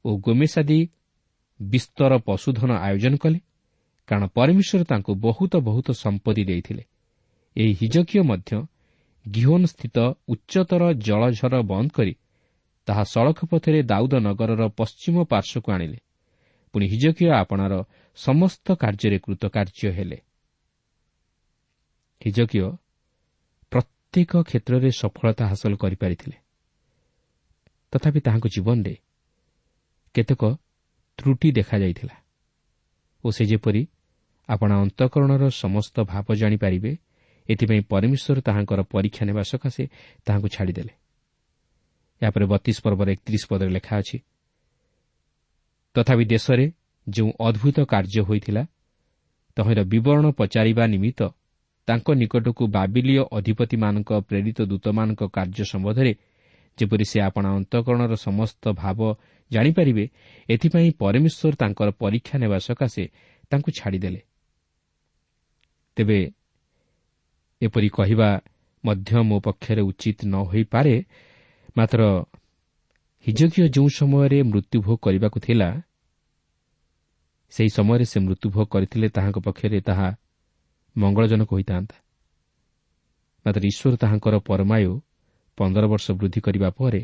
ଓ 0.05 0.11
ଗୋମେଶାଦି 0.17 0.79
ବିସ୍ତର 1.61 2.13
ପଶୁଧନ 2.19 2.71
ଆୟୋଜନ 2.81 3.15
କଲେ 3.17 3.39
କାରଣ 4.09 4.25
ପରମେଶ୍ୱର 4.27 4.83
ତାଙ୍କୁ 4.85 5.13
ବହୁତ 5.15 5.53
ବହୁତ 5.57 5.89
ସମ୍ପତ୍ତି 5.91 6.43
ଦେଇଥିଲେ। 6.45 6.83
ଏହି 7.57 7.73
ହିଜକୀୟ 7.73 8.23
ମଧ୍ୟ 8.23 8.51
ଗିହୋନ୍ 9.25 9.67
ସ୍ଥିତ 9.67 9.97
ଉଚ୍ଚତର 10.29 10.83
ଜଳଝର 10.99 11.55
ବନ୍ଦ 11.63 11.91
କରି 11.91 12.15
ତାହା 12.87 13.05
ସଡ଼କ 13.05 13.39
ପଥରେ 13.51 13.81
ଦାଉଦ 13.83 14.15
ନଗରର 14.19 14.63
ପଶ୍ଚିମ 14.69 15.17
ପାର୍ଶ୍ୱକୁ 15.25 15.69
ଆଣିଲେ। 15.73 15.99
ପୁଣି 16.73 16.87
ହିଜକୀୟ 16.87 17.29
ଆପଣାର 17.33 17.75
ସମସ୍ତ 18.19 18.67
କାର୍ଯ୍ୟରେ 18.73 19.19
କୃତକାର୍ଯ୍ୟ 19.19 19.89
ହେଲେ। 19.91 20.19
ହିଜକୀୟ 22.23 22.67
ପ୍ରତ୍ୟେକ 23.73 24.33
କ୍ଷେତ୍ରରେ 24.43 24.91
ସଫଳତା 24.91 25.45
ହାସଲ 25.47 25.75
କରିପାରିଥିଲେ। 25.77 26.37
ତଥାପି 27.93 28.21
ତାହାଙ୍କ 28.21 28.47
ଜୀବନରେ 28.47 28.95
କେତେକ 30.15 30.43
ତ୍ରୁଟି 31.19 31.49
ଦେଖାଯାଇଥିଲା 31.53 32.17
ଓ 33.25 33.29
ସେ 33.31 33.45
ଯେପରି 33.45 33.83
ଆପଣା 34.49 34.75
ଅନ୍ତଃକରଣର 34.85 35.45
ସମସ୍ତ 35.63 35.97
ଭାବ 36.13 36.27
ଜାଣିପାରିବେ 36.35 36.93
ଏଥିପାଇଁ 37.49 37.83
ପରମେଶ୍ୱର 37.93 38.39
ତାହାଙ୍କର 38.41 38.81
ପରୀକ୍ଷା 38.95 39.23
ନେବା 39.29 39.43
ସକାଶେ 39.43 39.85
ତାହାଙ୍କୁ 40.27 40.49
ଛାଡ଼ିଦେଲେ। 40.49 40.93
ଏହାପରେ 42.23 42.45
ବତିଶ 42.53 42.77
ପର୍ବର 42.85 43.09
ଏକତିରିଶ 43.11 43.45
ପଦରେ 43.51 43.71
ଲେଖା 43.71 43.95
ଅଛି 43.99 44.17
ତଥାପି 45.97 46.25
ଦେଶରେ 46.25 46.65
ଯେଉଁ 47.07 47.31
ଅଦ୍ଭୁତ 47.41 47.79
କାର୍ଯ୍ୟ 47.93 48.23
ହୋଇଥିଲା 48.29 48.63
ତହିଁର 49.57 49.81
ବିବରଣ 49.93 50.25
ପଚାରିବା 50.31 50.85
ନିମିତ୍ତ 50.87 51.21
ତାଙ୍କ 51.89 52.07
ନିକଟକୁ 52.21 52.65
ବାବିଲୀୟ 52.77 53.23
ଅଧିପତିମାନଙ୍କ 53.39 54.11
ପ୍ରେରିତ 54.29 54.59
ଦୂତମାନଙ୍କ 54.63 55.23
କାର୍ଯ୍ୟ 55.37 55.65
ସମ୍ବନ୍ଧରେ 55.73 56.13
ଯେପରି 56.79 57.05
ସେ 57.05 57.19
ଆପଣା 57.21 57.49
ଅନ୍ତଃକରଣର 57.57 58.15
ସମସ୍ତ 58.17 58.65
ଭାବ 58.73 58.99
ଜାଣିପାରିବେ 59.51 60.05
ଏଥିପାଇଁ 60.49 60.91
ପରମେଶ୍ୱର 60.99 61.55
ତାଙ୍କର 61.57 61.89
ପରୀକ୍ଷା 62.03 62.37
ନେବା 62.39 62.59
ସକାଶେ 62.59 63.05
ତାଙ୍କୁ 63.51 63.71
ଛାଡ଼ିଦେଲେ। 63.79 64.21
ତେବେ 65.97 66.21
ଏପରି 67.61 67.89
କହିବା 67.89 68.29
ମଧ୍ୟ 68.85 69.11
ମୋ 69.23 69.37
ପକ୍ଷରେ 69.41 69.83
ଉଚିତ 69.83 70.19
ନ 70.25 70.35
ହୋଇପାରେ। 70.51 70.95
ମାତ୍ର 71.77 72.01
ହିଜକୀୟ 73.27 73.65
ଯେଉଁ 73.69 73.89
ସମୟରେ 73.99 74.39
ମୃତ୍ୟୁଭୋଗ 74.43 74.97
କରିବାକୁ 74.97 75.39
ଥିଲା 75.41 75.69
ସେହି 77.53 77.71
ସମୟରେ 77.77 78.05
ସେ 78.05 78.19
ମୃତ୍ୟୁଭୋଗ 78.21 78.67
କରିଥିଲେ 78.71 79.07
ତାହାଙ୍କ 79.09 79.39
ପକ୍ଷରେ 79.47 79.79
ତାହା 79.81 80.09
ମଙ୍ଗଳଜନକ 80.97 81.51
ହୋଇଥାନ୍ତା। 81.53 81.97
ମାତ୍ର 83.47 83.63
ଈଶ୍ୱର 83.67 83.95
ତାହାଙ୍କର 83.97 84.35
ପରମାୟୁ 84.49 84.93
ପନ୍ଦର 85.61 85.85
ବର୍ଷ 85.93 86.07
ବୃଦ୍ଧି 86.19 86.41
କରିବା 86.47 86.69
ପରେ 86.79 87.03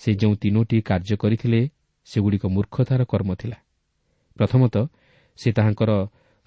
ସେ 0.00 0.10
ଯେଉଁ 0.20 0.34
ତିନୋଟି 0.42 0.76
କାର୍ଯ୍ୟ 0.88 1.16
କରିଥିଲେ 1.22 1.60
ସେଗୁଡ଼ିକ 2.08 2.44
ମୂର୍ଖତାର 2.46 3.00
କର୍ମ 3.12 3.30
ଥିଲା। 3.40 3.58
ପ୍ରଥମତଃ 4.36 4.84
ସେ 5.38 5.48
ତାହାଙ୍କର 5.56 5.90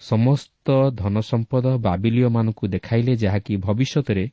ସମସ୍ତ 0.01 0.67
ଧନ 1.01 1.15
ସମ୍ପଦ 1.29 1.65
ବାବିଲିୟମାନଙ୍କୁ 1.87 2.65
ଦେଖାଇଲେ 2.75 3.13
ଯାହାକି 3.23 3.53
ଭବିଷ୍ୟତରେ 3.65 4.25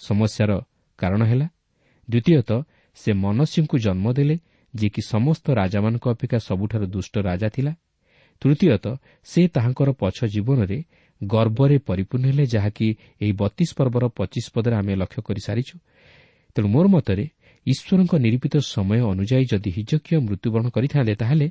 ସମସ୍ୟାର 0.00 0.50
କାରଣ 0.98 1.20
ହେଲା। 1.24 1.46
ଦ୍ୱିତୀୟତଃ 2.08 2.60
ସେ 2.96 3.10
ମନସ୍ୟଙ୍କୁ 3.24 3.76
ଜନ୍ମ 3.78 4.06
ଦେଲେ 4.12 4.36
ଯିଏକି 4.74 5.02
ସମସ୍ତ 5.12 5.46
ରାଜାମାନଙ୍କ 5.60 6.04
ଅପେକ୍ଷା 6.14 6.38
ସବୁଠାରୁ 6.48 6.86
ଦୁଷ୍ଟ 6.86 7.14
ରାଜା 7.28 7.48
ଥିଲା। 7.56 7.72
ତୃତୀୟତଃ 8.42 8.94
ସେ 9.26 9.40
ତାହାଙ୍କର 9.54 9.88
ପଛ 10.02 10.18
ଜୀବନରେ 10.34 10.78
ଗର୍ବରେ 11.20 11.76
ପରିପୂର୍ଣ୍ଣ 11.88 12.24
ହେଲେ 12.30 12.44
ଯାହାକି 12.54 12.86
ଏହି 13.22 13.32
ବତିଶ 13.42 13.70
ପର୍ବର 13.78 14.04
ପଚିଶ 14.18 14.46
ପଦରେ 14.54 14.74
ଆମେ 14.80 14.92
ଲକ୍ଷ୍ୟ 15.02 15.20
କରିସାରିଛୁ। 15.28 15.74
ତେଣୁ 16.56 16.68
ମୋର 16.68 16.86
ମତରେ 16.88 17.24
ଈଶ୍ୱରଙ୍କ 17.66 18.12
ନିରୂପିତ 18.24 18.54
ସମୟ 18.74 19.00
ଅନୁଯାୟୀ 19.12 19.44
ଯଦି 19.52 19.70
ହିଜକୀୟ 19.76 20.16
ମୃତ୍ୟୁବରଣ 20.26 20.66
କରିଥାନ୍ତେ 20.76 21.14
ତାହେଲେ 21.14 21.46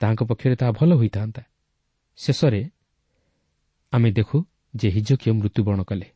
ତାହାଙ୍କ 0.00 0.22
ପକ୍ଷରେ 0.30 0.56
ତାହା 0.60 0.72
ଭଲ 0.78 0.90
ହୋଇଥାନ୍ତା। 1.00 1.42
ଶେଷରେ 2.18 2.62
ଆମେ 3.92 4.08
ଦେଖୁ 4.18 4.36
ଯେ 4.74 4.88
ହିଜକୀୟ 4.90 5.32
ମୃତ୍ୟୁବରଣ 5.38 5.80
କଲେ। 5.82 6.06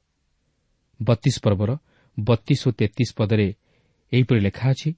ବତିଶ 1.01 1.37
ପର୍ବର 1.45 1.71
ବତିଶ 2.17 2.61
ଓ 2.69 2.71
ତେତିଶ 2.73 3.11
ପଦରେ 3.19 3.49
ଏହିପରି 4.13 4.41
ଲେଖା 4.41 4.67
ଅଛି 4.71 4.91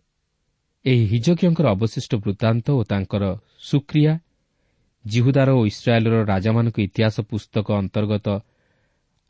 ଏହି 0.85 1.05
ହିଜକୀୟଙ୍କର 1.13 1.67
ଅବଶିଷ୍ଟ 1.75 2.13
ବୃତ୍ତାନ୍ତ 2.25 2.67
ଓ 2.79 2.81
ତାଙ୍କର 2.85 3.25
ସୁକ୍ରିୟା 3.71 4.13
ଜିହୁଦାର 5.05 5.49
ଓ 5.59 5.61
ଇସ୍ରାଏଲ୍ର 5.67 6.15
ରାଜାମାନଙ୍କ 6.33 6.77
ଇତିହାସ 6.81 7.17
ପୁସ୍ତକ 7.31 7.67
ଅନ୍ତର୍ଗତ 7.83 8.27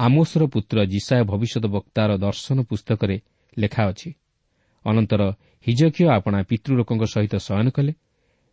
ଆମୋସର 0.00 0.42
ପୁତ୍ର 0.46 0.76
ଜିସାୟ 0.84 1.22
ଭବିଷ୍ୟତ 1.24 1.64
ବକ୍ତାର 1.66 2.10
ଦର୍ଶନ 2.16 2.58
ପୁସ୍ତକରେ 2.70 3.16
ଲେଖା 3.58 3.82
ଅଛି। 3.90 4.10
ଅନନ୍ତର 4.84 5.22
ହିଜକୀୟ 5.66 6.04
ଆପଣା 6.16 6.38
ପିତୃଲୋକଙ୍କ 6.50 7.02
ସହିତ 7.14 7.34
ଶୟନ 7.46 7.66
କଲେ। 7.76 7.92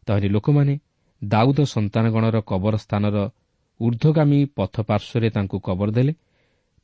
ତାହେଲେ 0.07 0.27
ଲୋକମାନେ 0.35 0.73
ଦାଉଦ 1.21 1.59
ସନ୍ତାନଗଣର 1.73 2.37
କବର 2.49 2.75
ସ୍ଥାନର 2.77 3.17
ଊର୍ଦ୍ଧ୍ୱଗାମୀ 3.79 4.39
ପଥ 4.57 4.75
ପାର୍ଶ୍ୱରେ 4.89 5.27
ତାଙ୍କୁ 5.29 5.57
କବର 5.67 5.89
ଦେଲେ। 5.91 6.13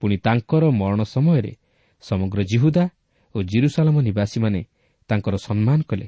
ପୁଣି 0.02 0.16
ତାଙ୍କର 0.18 0.64
ମରଣ 0.72 1.02
ସମୟରେ 1.14 1.54
ସମଗ୍ର 2.04 2.40
ଜିହୁଦା 2.44 2.84
ଓ 3.36 3.38
ଜିରୁସାଲମ 3.44 3.96
ନିବାସୀମାନେ 4.02 4.62
ତାଙ୍କର 5.10 5.36
ସମ୍ମାନ 5.48 5.80
କଲେ। 5.90 6.08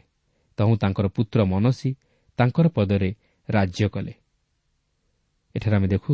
ତହୁଁ 0.58 0.73
ତାଙ୍କର 0.78 1.06
ପୁତ୍ର 1.15 1.39
ମନସୀ 1.45 1.89
ତାଙ୍କର 2.39 2.65
ପଦରେ 2.67 3.10
ରାଜ୍ୟ 3.49 3.86
କଲେ। 3.89 4.13
ଏଠାରେ 5.56 5.76
ଆମେ 5.76 5.88
ଦେଖୁ 5.88 6.13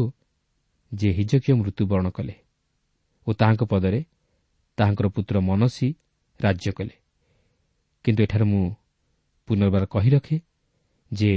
ଯେ 0.92 1.10
ହିଜକୀୟ 1.12 1.54
ମୃତ୍ୟୁବରଣ 1.60 2.08
କଲେ 2.10 2.36
ଓ 3.28 3.30
ତାହାଙ୍କ 3.34 3.64
ପଦରେ 3.64 4.00
ତାହାଙ୍କର 4.80 5.08
ପୁତ୍ର 5.08 5.36
ମନସୀ 5.40 5.88
ରାଜ୍ୟ 6.40 6.72
କଲେ। 6.72 6.96
କିନ୍ତୁ 8.06 8.20
ଏଠାରେ 8.24 8.46
ମୁଁ 8.52 8.64
ପୁନର୍ବାର 9.48 9.84
କହି 9.86 10.10
ରଖେ 10.10 10.38
ଯେ 11.12 11.32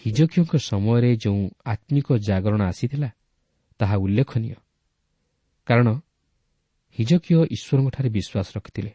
ହିଜକୀୟଙ୍କ 0.00 0.52
ସମୟରେ 0.70 1.10
ଯେଉଁ 1.16 1.42
ଆତ୍ମିକ 1.66 2.08
ଜାଗରଣ 2.28 2.60
ଆସିଥିଲା 2.70 3.10
ତାହା 3.80 3.96
ଉଲ୍ଲେଖନୀୟ। 3.96 4.56
କାରଣ 5.66 5.88
ହିଜକୀୟ 6.98 7.36
ଈଶ୍ୱରଙ୍କଠାରେ 7.54 8.08
ବିଶ୍ୱାସ 8.08 8.48
ରଖିଥିଲେ 8.56 8.92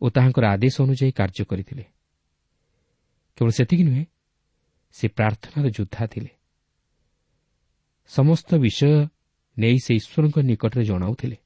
ଓ 0.00 0.06
ତାହାଙ୍କର 0.10 0.44
ଆଦେଶ 0.46 0.74
ଅନୁଯାୟୀ 0.82 1.12
କାର୍ଯ୍ୟ 1.12 1.44
କରିଥିଲେ। 1.44 1.84
କେବଳ 3.36 3.50
ସେତିକି 3.50 3.84
ନୁହେଁ 3.84 4.04
ସେ 4.94 5.06
ପ୍ରାର୍ଥନାର 5.08 5.66
ଯୋଦ୍ଧା 5.68 6.04
ଥିଲେ। 6.06 6.30
ସମସ୍ତ 8.10 8.50
ବିଷୟ 8.56 8.90
ନେଇ 9.56 9.76
ସେ 9.84 9.92
ଈଶ୍ୱରଙ୍କ 9.94 10.36
ନିକଟରେ 10.38 10.84
ଜଣାଉଥିଲେ। 10.84 11.36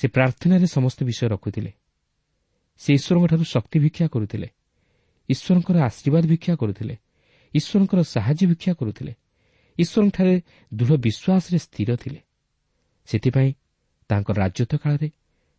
ସେ 0.00 0.08
ପ୍ରାର୍ଥନାରେ 0.08 0.66
ସମସ୍ତ 0.66 0.98
ବିଷୟ 1.04 1.28
ରଖୁଥିଲେ। 1.28 1.72
ସେ 2.80 2.90
ଈଶ୍ୱରଙ୍କଠାରୁ 2.94 3.44
ଶକ୍ତି 3.44 3.78
ଭିକ୍ଷା 3.78 4.06
କରୁଥିଲେ। 4.08 4.48
ଈଶ୍ୱରଙ୍କର 5.28 5.76
ଆଶୀର୍ବାଦ 5.80 6.24
ଭିକ୍ଷା 6.26 6.54
କରୁଥିଲେ। 6.56 6.94
ଈଶ୍ୱରଙ୍କର 7.54 8.00
ସାହାଯ୍ୟ 8.14 8.46
ଭିକ୍ଷା 8.46 8.72
କରୁଥିଲେ। 8.74 9.12
ଈଶ୍ୱରଙ୍କଠାରେ 9.78 10.34
ଦୃଢ଼ 10.72 10.96
ବିଶ୍ୱାସରେ 11.06 11.58
ସ୍ଥିର 11.58 11.90
ଥିଲେ। 11.96 12.20
ସେଥିପାଇଁ 13.08 13.50
ତାଙ୍କର 14.10 14.36
ରାଜତ୍ୱ 14.36 14.78
କାଳରେ 14.82 15.08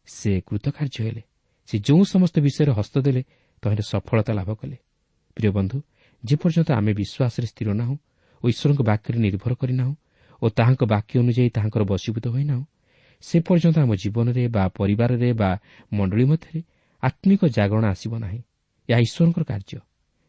ସେ 0.07 0.31
କୃତକାର୍ଯ୍ୟ 0.47 1.01
ହେଲେ। 1.05 1.21
ସେ 1.69 1.75
ଯେଉଁ 1.79 2.03
ସମସ୍ତ 2.03 2.35
ବିଷୟରେ 2.39 2.71
ହସ୍ତ 2.71 2.95
ଦେଲେ 2.99 3.21
ତହିଁରେ 3.63 3.83
ସଫଳତା 3.83 4.31
ଲାଭ 4.33 4.49
କଲେ। 4.55 4.77
ପ୍ରିୟ 5.37 5.49
ବନ୍ଧୁ 5.51 5.77
ଯେପର୍ଯ୍ୟନ୍ତ 6.23 6.69
ଆମେ 6.71 6.91
ବିଶ୍ୱାସରେ 6.93 7.47
ସ୍ଥିର 7.47 7.69
ନାହୁଁ 7.73 7.95
ଓ 8.43 8.45
ଈଶ୍ୱରଙ୍କ 8.49 8.81
ବାକ୍ୟରେ 8.81 9.17
ନିର୍ଭର 9.19 9.53
କରିନାହୁଁ 9.53 9.93
ଓ 10.41 10.45
ତାହାଙ୍କ 10.49 10.81
ବାକ୍ୟ 10.93 11.13
ଅନୁଯାୟୀ 11.19 11.49
ତାହାଙ୍କର 11.49 11.83
ବଶୀଭୂତ 11.83 12.25
ହୋଇନାହୁଁ 12.27 12.65
ସେ 13.23 13.37
ପର୍ଯ୍ୟନ୍ତ 13.47 13.77
ଆମ 13.79 13.91
ଜୀବନରେ 13.95 14.43
ବା 14.47 14.63
ପରିବାରରେ 14.77 15.29
ବା 15.33 15.49
ମଣ୍ଡଳୀ 15.93 16.25
ମଧ୍ୟରେ 16.25 16.59
ଆତ୍ମିକ 17.03 17.41
ଜାଗରଣ 17.57 17.85
ଆସିବ 17.93 18.13
ନାହିଁ। 18.17 18.41
ଏହା 18.89 18.99
ଈଶ୍ୱରଙ୍କର 18.99 19.43
କାର୍ଯ୍ୟ 19.43 19.79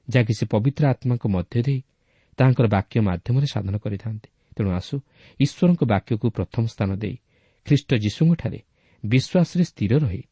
ଯାହାକି 0.08 0.32
ସେ 0.38 0.44
ପବିତ୍ର 0.46 0.82
ଆତ୍ମାଙ୍କ 0.92 1.24
ମଧ୍ୟ 1.26 1.58
ଦେଇ 1.66 1.80
ତାହାଙ୍କର 2.38 2.66
ବାକ୍ୟ 2.66 2.96
ମାଧ୍ୟମରେ 3.00 3.46
ସାଧନ 3.54 3.74
କରିଥାନ୍ତି। 3.84 4.28
ତେଣୁ 4.56 4.70
ଆସୁ 4.70 4.94
ଈଶ୍ୱରଙ୍କ 5.40 5.82
ବାକ୍ୟକୁ 5.84 6.26
ପ୍ରଥମ 6.30 6.64
ସ୍ଥାନ 6.66 6.90
ଦେଇ 6.96 7.16
ଖ୍ରୀଷ୍ଟ 7.66 7.90
ଯୀଶୁଙ୍କଠାରେ 8.04 8.60
ବିଶ୍ୱାସରେ 9.04 9.64
ସ୍ଥିର 9.64 9.92
ରହି 10.04 10.22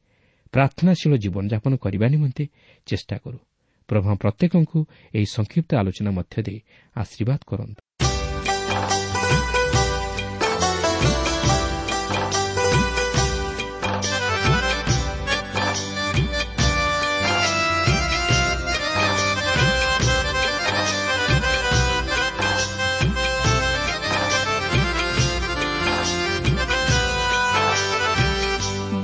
ପ୍ରାର୍ଥନାଶୀଳ 0.53 1.13
ଜୀବନଯାପନ 1.17 1.73
କରିବା 1.77 2.07
ନିମନ୍ତେ 2.09 2.45
ଚେଷ୍ଟା 2.87 3.17
କରୁ। 3.25 3.39
ପ୍ରଭା 3.89 4.13
ପ୍ରତ୍ୟେକଙ୍କୁ 4.15 4.79
ଏହି 5.15 5.27
ସଂକ୍ଷିପ୍ତ 5.27 5.71
ଆଲୋଚନା 5.81 6.11
ମଧ୍ୟ 6.11 6.37
ଦେଇ 6.47 6.59
ଆଶୀର୍ବାଦ 6.97 7.41
କରନ୍ତୁ। 7.47 7.81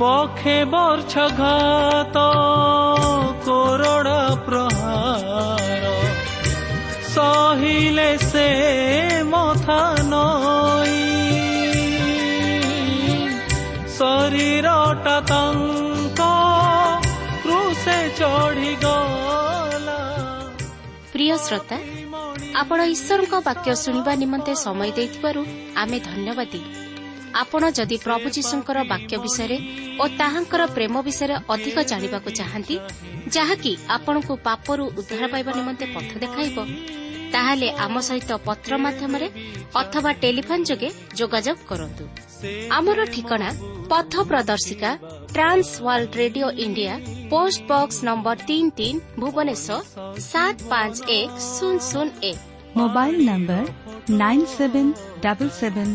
ବକ୍ଷେ 0.00 0.56
ବର୍ଷ 0.64 1.14
ଘାତ 1.38 2.16
କୋରଡ଼ା 3.46 4.22
ପ୍ରହାର। 4.46 5.84
ସହିଲେ 7.14 8.10
ସେ 8.22 8.48
ମଥା 9.24 9.80
ନଇ 10.12 10.98
ଶରୀରଟା 13.96 15.16
ତାଙ୍କ 15.30 16.20
କୃଷେ 17.42 17.98
ଚଢ଼ିଗଲା। 18.18 20.00
ପ୍ରିୟ 21.12 21.36
ଶ୍ରୋତା 21.36 21.76
ଆପଣ 22.60 22.78
ଈଶ୍ୱରଙ୍କ 22.94 23.34
ବାକ୍ୟ 23.48 23.68
ଶୁଣିବା 23.74 24.12
ନିମନ୍ତେ 24.22 24.52
ସମୟ 24.64 24.90
ଦେଇଥିବାରୁ 24.96 25.42
ଆମେ 25.76 25.98
ଧନ୍ୟବାଦୀ। 26.00 26.60
ଆପଣ 27.42 27.62
ଯଦି 27.78 27.96
ପ୍ରଭୁ 28.06 28.26
ଯୀଶୁଙ୍କର 28.36 28.78
ବାକ୍ୟ 28.92 29.14
ବିଷୟରେ 29.24 29.56
ଓ 30.02 30.04
ତାହାଙ୍କର 30.20 30.62
ପ୍ରେମ 30.76 30.94
ବିଷୟରେ 31.06 31.34
ଅଧିକ 31.54 31.76
ଜାଣିବାକୁ 31.90 32.28
ଚାହାନ୍ତି 32.38 32.76
ଯାହାକି 33.36 33.72
ଆପଣଙ୍କୁ 33.96 34.34
ପାପରୁ 34.46 34.84
ଉଦ୍ଧାର 35.00 35.24
ପାଇବା 35.32 35.52
ନିମନ୍ତେ 35.58 35.86
ପଥ 35.94 36.10
ଦେଖାଇବ 36.24 36.56
ତାହେଲେ 37.34 37.68
ଆମ 37.84 37.94
ସହିତ 38.08 38.30
ପତ୍ର 38.46 38.72
ମାଧ୍ୟମରେ 38.84 39.28
ଅଥବା 39.80 40.10
ଟେଲିଫୋନ୍ 40.22 40.66
ଯୋଗେ 40.68 40.88
ଯୋଗାଯୋଗ 41.18 41.58
କରନ୍ତୁ। 41.70 42.04
ଆମର 42.78 42.98
ଠିକଣା 43.14 43.48
ପଥ 43.90 44.12
ପ୍ରଦର୍ଶିକା 44.30 44.90
Trans 45.34 45.70
World 45.86 46.12
Radio 46.22 46.48
India 46.64 46.94
post 47.32 47.60
box 47.70 47.98
number 48.08 48.36
ତିନି 48.48 48.70
ତିନି 48.78 48.98
ଭୁବନେଶ୍ୱର 49.20 49.78
ସାତ 50.30 50.56
ପାଞ୍ଚ 50.70 50.96
ଏକ 51.18 51.30
ଶୂନ 51.52 51.76
ଶୂନ 51.90 52.08
ଏକ। 52.30 52.38
Mobile 52.78 53.16
number 53.30 53.64
nine 54.22 54.46
seven 54.56 54.92
double 55.24 55.48
seven 55.60 55.94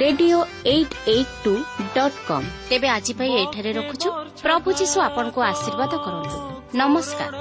radio 0.00 0.38
eight 0.66 0.94
eight 1.08 1.32
two 1.44 1.52
dot 1.94 2.18
com. 2.28 2.46
ତେବେ 2.68 2.88
ଆଜି 2.88 3.12
ପାଇଁ 3.14 3.32
ଏଠାରେ 3.32 3.72
ରଖୁଛୁ। 3.72 4.08
ପ୍ରଭୁ 4.42 4.72
ଯୀଶୁ 4.72 5.00
ଆପଣଙ୍କୁ 5.00 5.40
ଆଶୀର୍ବାଦ 5.42 5.92
କରନ୍ତୁ। 6.04 6.36
ନମସ୍କାର। 6.74 7.32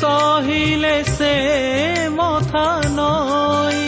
ସହିଲେ 0.00 1.04
ସେ 1.04 1.32
ମଥା 2.08 2.66
ନଇ 2.98 3.86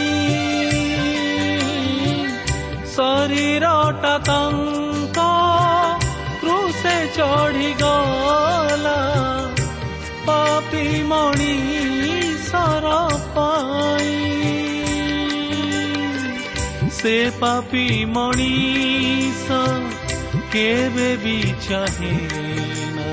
ଶରୀରଟା 2.94 4.14
ତାଙ୍କ 4.18 5.18
କୃଷେ 6.40 6.96
ଚଢ଼ିଗଲା। 7.16 8.98
ପାପି 10.26 11.02
ମଣିଷର 11.02 11.79
ସେ 17.00 17.12
ପାପି 17.40 17.82
ମଣିଷ 18.06 19.58
କେବେ 20.54 21.06
ବି 21.22 21.36
ଚାହେଁନା 21.66 23.06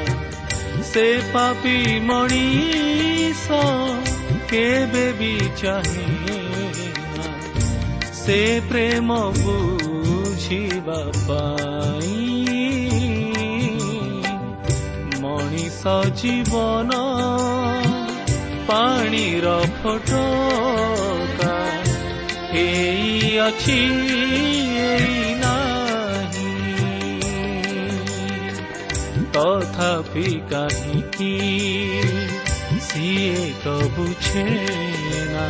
ସେ 0.88 1.06
ପାପି 1.34 1.76
ମଣିଷ 2.08 3.60
କେବେ 4.50 5.06
ବି 5.19 5.30
ଚାହେଁନା 5.62 7.30
ସେ 8.17 8.39
ପ୍ରେମ 8.69 9.19
ବୁଝିବା 9.38 11.00
ପାଇଁ 11.21 12.17
ମଣିଷ 15.21 15.95
ଜୀବନ 16.23 17.00
ପାଣିର 18.67 19.56
ଫଟକା 19.80 21.16
ଏଇ 22.58 23.32
ଅଛି 23.39 23.78
ଏଇ 24.84 25.34
ନାହିଁ 25.36 26.54
ତଥାପି 29.32 30.26
କାହିଁକି 30.50 31.32
ସିଏ 32.82 33.46
ତ 33.63 33.76
ବୁଝେନା 33.98 35.46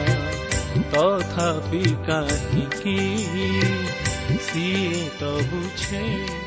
ତଥାପି 0.92 1.86
କାହିଁକି 2.08 3.00
ସିଏ 4.42 5.10
ତ 5.20 5.32
ବୁଝେନା 5.52 6.47